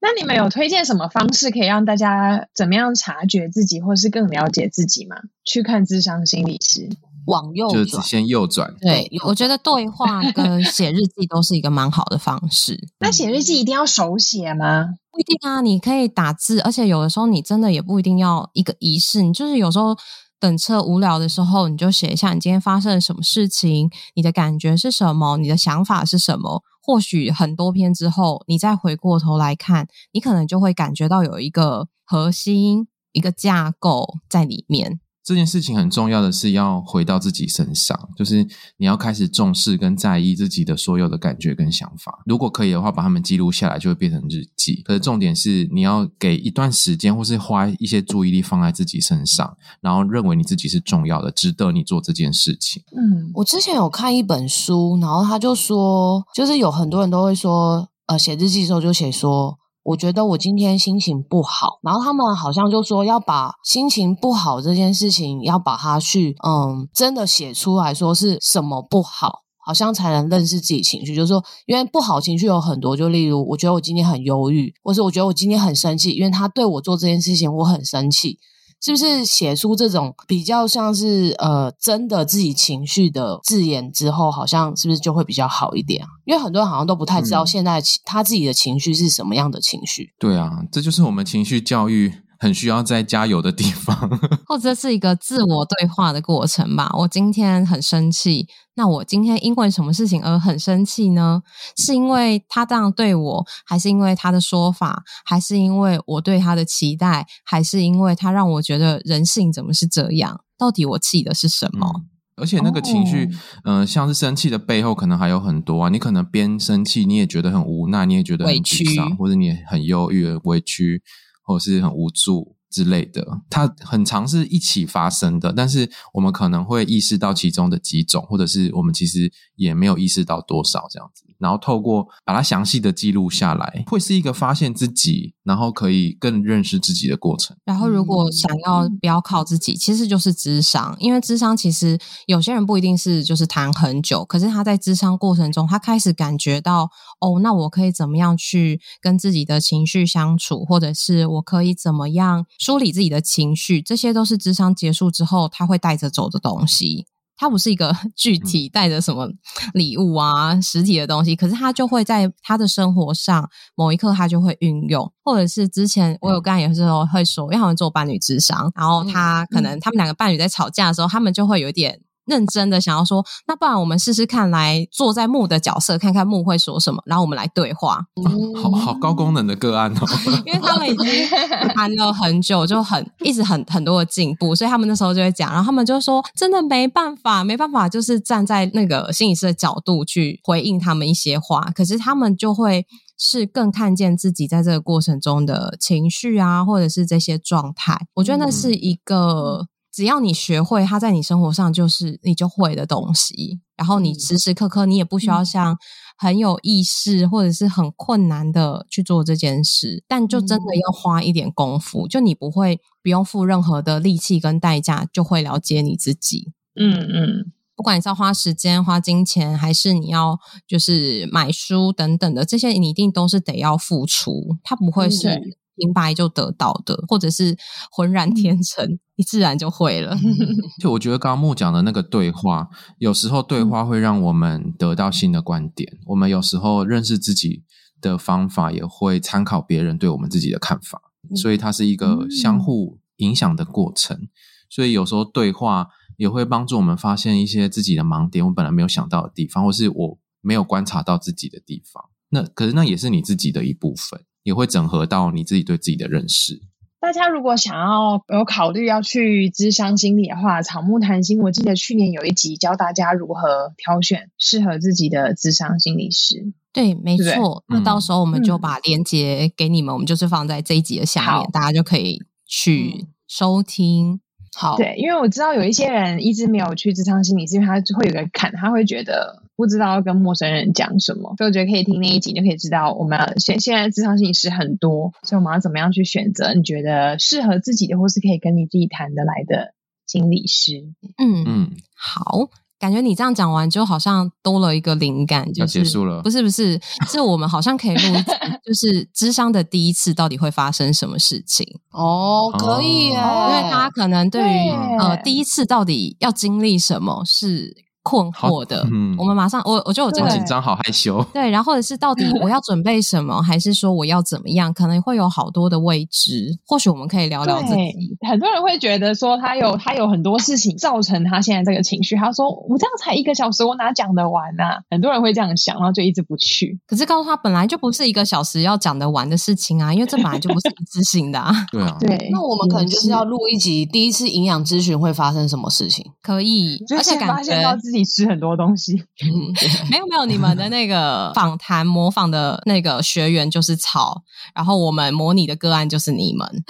[0.00, 5.16] 那你们有推荐什么方式可以让大家怎么样察觉自己，或是更了解自己吗？
[5.44, 6.88] 去看智商心理师，
[7.28, 8.74] 往右就是只先右转。
[8.80, 12.88] 对，我觉得对话跟写日记都是一个蛮好的方式。
[12.98, 14.86] 那写日记一定要手写吗？
[15.12, 19.96] 不一定啊，你可以打字，而且有的时候你真的也不一定要一个仪式，你就是有时候
[20.40, 26.62] 等车无聊的时候，你就写一下你今天发生了什么事情，你的感觉是什么，你的想法是什么。
[26.80, 34.98] 或许很多篇之后，你再回过头来看，你可能就会感觉到有一个核心、一个架构在里面。
[35.28, 38.48] 这件事情很重要的是要回到自己身上，就是
[38.78, 42.22] 你要开始重视跟在意自己的所有的感觉跟想法。
[42.24, 44.80] 如果可以的话，把它们记录下来，就会变成日记。
[44.86, 52.82] 可是重点是你要给一段时间，或是花一些注意力放在自己身上，然后认为你自己是重要的，值得你做这件事情。
[52.96, 59.57] 嗯，我之前有看一本书，然后他就说，就是有很多人都会说，呃，写日记的时候就写说。
[59.88, 71.14] 我觉得我今天心情不好，然后他们好像就说要把心情不好这件事情，要把它去嗯，真的写出来说是什么不好，好像才能认识自己情绪。
[71.14, 78.38] 就是说，因为不好情绪有很多，就例如我觉得我今天很忧郁，或是我觉得我今天很生气，因为他对我做这件事情我很生气。
[78.80, 86.08] 是不是写出这种比较像是呃真的自己情绪的字眼之后，好像是不是就会比较好一点啊？
[86.24, 90.04] 因为很多人好像都不太知道现在他自己的情绪是什么样的情绪。
[90.04, 90.14] 嗯。
[90.18, 92.12] 对啊，这就是我们情绪教育。
[92.38, 94.08] 很需要再加油的地方，
[94.46, 96.90] 或者是一个自我对话的过程吧。
[96.96, 101.42] 我今天很生气，那我今天因为什么事情而很生气呢？
[101.76, 110.40] 是因为他这样对我，还是因为他的说法，还是因为我对他的期待，还是因为他让我觉得人性怎么是这样？
[110.56, 111.92] 到底我气的是什么？
[111.96, 112.06] 嗯，
[112.36, 113.28] 而且那个情绪，
[113.64, 115.88] 嗯、像是生气的背后，可能还有很多啊。
[115.88, 121.02] 你可能边生气，你也觉得很无奈，你也觉得很沮丧，或者你很忧郁、委屈。
[121.48, 131.24] 或是很无助之类的，它很常是一起发生的，但是我们可能会意识到其中的几种，或者是我们其实也没有意识到多少这样子。
[131.38, 137.56] 然后透过把它详细的记录下来，会是一个发现自己，然后可以更认识自己的过程。
[137.64, 141.96] 然后如果想要不要靠自己，其实就是智商，因为智商其实
[142.26, 146.90] 有些人不一定是就是谈很久，可是他在智商过程中，他开始感觉到
[147.20, 157.06] 哦，那我可以怎么样去跟自己的情绪相处，或者是我可以怎么样梳理自己的情绪，这些都是智商结束之后他会带着走的东西。
[157.40, 159.28] 它不是一个 具体带着什么
[159.72, 172.00] 礼物啊，实体的东西，可是他就会在他的生活上某一刻他就会运用，或者是之前我有跟他有时候会说，因为他们做伴侣智商，然后他可能他们两个伴侣在吵架的时候，他们就会有点。
[172.28, 177.94] 认真的想要说，那不然我们试试看，来坐在木的角色，看看木会说什么，然后我们来对话。
[177.94, 178.30] 啊、
[178.62, 180.06] 好好高功能的个案哦，
[180.44, 181.28] 因为他们已经
[181.74, 192.86] 谈了很久，就很一直很很多的进步，所以他们那时候就会讲，然后他们就说，真的没办法，没办法，就是站在那个心理师的角度去回应他们一些话，可是他们就会
[193.18, 198.06] 是更看见自己在这个过程中的情绪啊，或者是这些状态。
[198.16, 199.66] 我觉得那是一个。
[199.92, 203.60] 只要你学会，它在你生活上就是你就会的东西。
[203.76, 205.78] 然后你时时刻刻，你也不需要像
[206.16, 212.08] 很有意识或者是很困难的去做这件事，但就真的要花一点功夫。
[212.08, 216.52] 就你不会不用付任何的力气跟代价，就会了解你自己。
[216.74, 224.56] 嗯嗯，不管你是要花时间、花金钱，还是你要就是买书等等的，这些你一定都是得要付出。
[224.62, 225.56] 它不会是。
[225.78, 227.56] 明白就得到的，或者是
[227.90, 230.16] 浑然天成，嗯、你自然就会了。
[230.80, 232.68] 就我觉得刚刚木讲的那个对话，
[232.98, 235.90] 有时候对话会让我们得到新的观点。
[235.94, 237.64] 嗯、我们有时候认识自己
[238.00, 241.00] 的方法，也会参考别人对我们自己的看法，
[241.30, 244.16] 嗯、所以它是一个相互影响的过程。
[244.16, 244.28] 嗯、
[244.68, 252.04] 所以有时候对话也会帮助我们发现一些自己的盲点，我本来没有想到的地方，或是我没有观察到自己的地方。
[252.30, 254.20] 那可是那也是你自己的一部分。
[254.48, 256.62] 也会整合到你自己对自己的认识。
[257.00, 266.52] 大家如果想要有考虑要去智商心理的话，草木谈心，我记得去年有一集教大家如何挑选适合自己的智商心理师。
[266.72, 267.62] 对，没错。
[267.68, 274.18] 那到时候我们就把链接给你们，嗯、我们就是放在这一集的下面，大家就可以去收听。
[274.56, 279.42] 好，对，因为我知道有一些人一直没有去智商心理是，因为他就会有个坎，他会觉得。
[279.58, 289.74] 不知道要跟陌生人讲什么，所以我觉得可以听那一集，就可以知道我们现现在智商心理师很多，所以我们要怎么样去选择你觉得适合自己的，或是可以跟你自己谈得来的
[290.06, 290.94] 心理师。
[291.18, 292.48] 嗯嗯，好。
[292.78, 296.22] 感觉你这样讲完，就好像多了一个灵感，就是结束了。
[296.22, 298.14] 不是不是，是我们好像可以录
[298.64, 301.66] 就是智商的第一次到底会发生什么事情？
[301.90, 304.70] 哦，可以耶，因为大家可能对于
[305.00, 307.87] 呃第一次到底要经历什么是。
[308.08, 311.22] 困惑的，嗯、我们马上，我我觉得我真的紧张，好害羞。
[311.34, 316.58] 对，然后或者是到底 我要准备什么，还是说我要怎么样，可能会有好多的未知。
[316.66, 317.92] 或许我们可以聊聊自己。
[318.26, 322.16] 很多人会觉得说他有他有很多事情造成他现在这个情绪。
[322.16, 324.80] 他说我这样才一个小时，我哪讲得完啊？
[324.90, 326.80] 很多人会这样想，然后就一直不去。
[326.86, 331.52] 可是告诉他，本来就不是一个小时要讲得完的事情啊，因为这本来就不是一次性的啊。
[331.70, 332.16] 对啊，对。
[332.32, 336.04] 那我们可能就是要录一集，第一次营养咨询会发生什么事情？
[336.22, 338.94] 可以，而且感觉发现到自己吃很多东西。
[339.24, 339.52] 嗯，
[339.90, 344.22] 没有没有，你们的那个 访谈模仿的那个学员就是草，
[344.54, 346.46] 然后我们模拟的个案就是你们。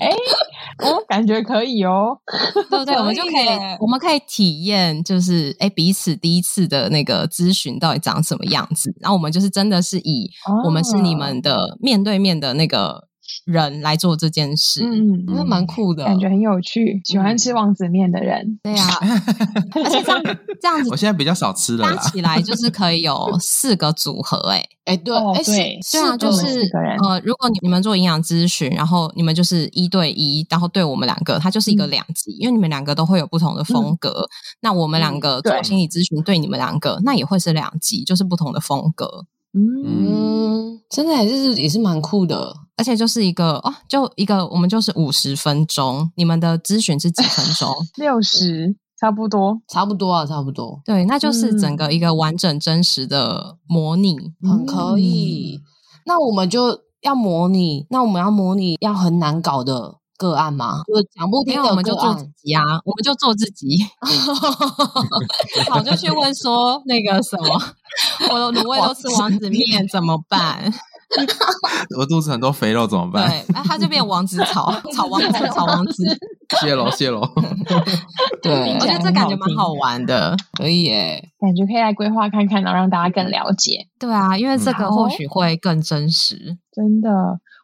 [0.00, 0.10] 哎，
[0.90, 2.18] 我感觉可以哦，
[2.70, 2.94] 对不对？
[2.96, 3.46] 我们就可以，
[3.78, 8.92] 我们可以体验，就是哎，彼此第一次的那个咨询到底长什么样子。
[9.00, 10.28] 然后我们就是真的是以
[10.64, 13.11] 我们是你们的面对面的那个。
[13.44, 17.00] 人来做这件事，嗯，那蛮酷的，感觉很有趣。
[17.04, 18.84] 喜欢吃王子面的人，对呀，
[19.74, 20.22] 而且这样
[20.60, 26.70] 这样子，我现在比较少吃了，加起来就是可以有四个组合， 哎，哎，对，哎，对，对啊，就是
[27.04, 34.26] 呃，如果你你们做营养咨询，然后你们就是一对一，然后对我们两个，它就是一个两级，因为你们两个都会有不同的风格。
[34.60, 39.26] 那我们两个做心理咨询，对你们两个，那也会是两级，就是不同的风格。
[39.54, 42.54] 嗯，真的还是也是蛮酷的。
[42.74, 46.10] 而且就是一个哦，就一个，我们就是五十分钟。
[46.16, 47.68] 你们的咨询是几分钟？
[47.96, 50.80] 六十，差不多，差不多啊，差不多。
[50.84, 55.60] 对，那就是整个一个完整真实的模拟，嗯、很可以。
[56.06, 60.82] 那我们就要模拟，那我们要模拟要很难搞的个案吗？
[60.86, 63.76] 就讲不听，我们就做自己啊，我们就做自己。
[65.70, 67.60] 好，就去问说那个什么，
[68.30, 70.72] 我的卤味都吃王子面怎么办？
[71.98, 73.28] 我肚子很多肥肉怎么办？
[73.28, 76.04] 对，那他就变王子炒炒王子，炒王子。
[76.60, 77.20] 谢喽，谢喽。
[78.42, 83.86] 对，我觉得这感觉蛮好玩的，可以耶，感觉可以来规划看看，然后让大家更了解。
[83.98, 86.56] 对啊，因为这个或许会更真实。
[86.72, 87.10] 真的，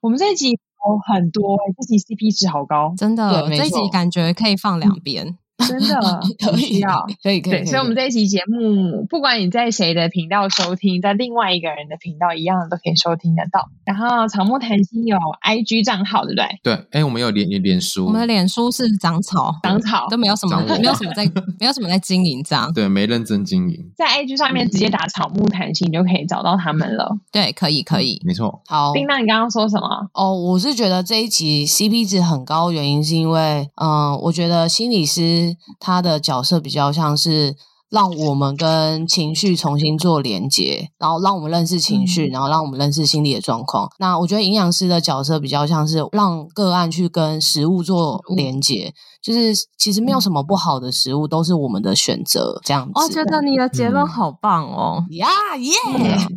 [0.03, 5.39] 我们这一集有很多，这集 CP 值好高，真的，这一集感觉可以放两遍。
[5.67, 7.53] 真的可以啊，可以可以。
[7.53, 13.69] 对，所以，我们这一期节目，不管你在谁的频道收听，在另外一个人的频道一样都可以收听得到。
[13.85, 16.47] 然后，草木谈心有 IG 账号，对不对？
[16.63, 21.25] 对，哎，我们有脸脸脸书，我们的脸书是长草，长草都没有什么，没有什么在，
[21.59, 22.73] 没有什么在经营这样。
[22.73, 23.91] 对，没认真经营。
[23.97, 27.19] 在 IG 上面直接打草木谈心，你就可以找到他们了。
[27.33, 28.63] 对，可以可以，没错。
[28.67, 30.09] 好，丁娜，你刚刚说什么？
[30.15, 35.48] 哦，我是觉得这一集 CP 值很高，原因是因为，嗯，我觉得心理师
[35.81, 36.19] 他的。
[36.29, 37.55] 角色比较像是
[37.91, 43.89] 让我们跟情绪重新做连接，然后让我们认识情绪，然后让我们认识心理的状况。
[43.99, 48.93] 那我觉得营养师的角色比较像是让个案去跟食物做连接，
[49.23, 52.61] 就是其实没有什么不好的食物，都是我们的选择。
[52.63, 55.03] 这样子，我觉得你的结论好棒哦！
[55.13, 55.73] 呀耶，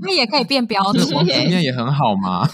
[0.04, 2.48] 那也可以变标准，王子面也很好嘛。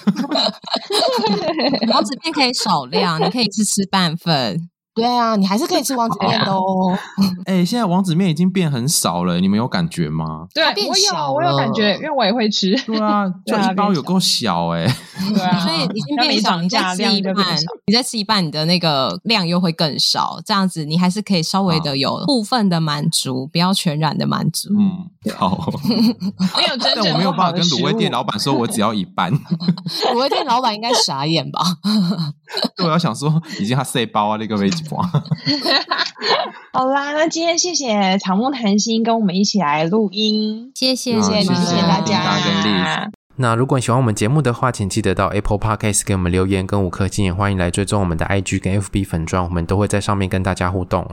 [1.91, 4.69] 王子面可以少量，你可以吃吃半份。
[4.97, 6.97] 对啊，你还是可以吃王子面的哦。
[7.45, 10.47] 哎，现在王子面已经变很少了，你们有感觉吗？
[10.53, 12.75] 对，我有，我有感觉，因为我也会吃。
[12.85, 14.85] 对啊，就 一包有够小哎。
[15.33, 17.35] 对啊， 所以已经变少，你再吃一半，
[17.85, 20.39] 你再吃一半，你的那个量又会更少。
[20.45, 24.69] 这样子，你还是可以稍微的有部分的满足，不要全然的满足。
[24.77, 25.71] 嗯，好。
[26.57, 29.31] 没有真正，但我没有办法跟卤味店老板说，我只要一半。
[29.31, 31.61] 卤味店老板应该傻眼吧？
[32.75, 35.09] 对，我要想说，已经他塞包啊，那个位置。
[36.73, 43.09] 好啦，那今天谢谢草木谈心跟我们一起来录音，谢谢谢谢谢谢大家。
[43.39, 51.07] 那如果你喜欢我们节目的话，请记得到 Apple Podcast 给我们留言跟五颗星，也欢迎来追踪我们的 IG 跟 FB 粉专，我们都会在上面跟大家互动。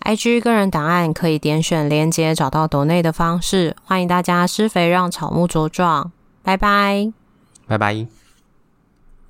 [0.00, 6.12] IG 个人档案可以点选连接找到抖内的方式，欢迎大家施肥让草木茁壮，
[6.42, 7.12] 拜拜，
[7.66, 8.25] 拜拜。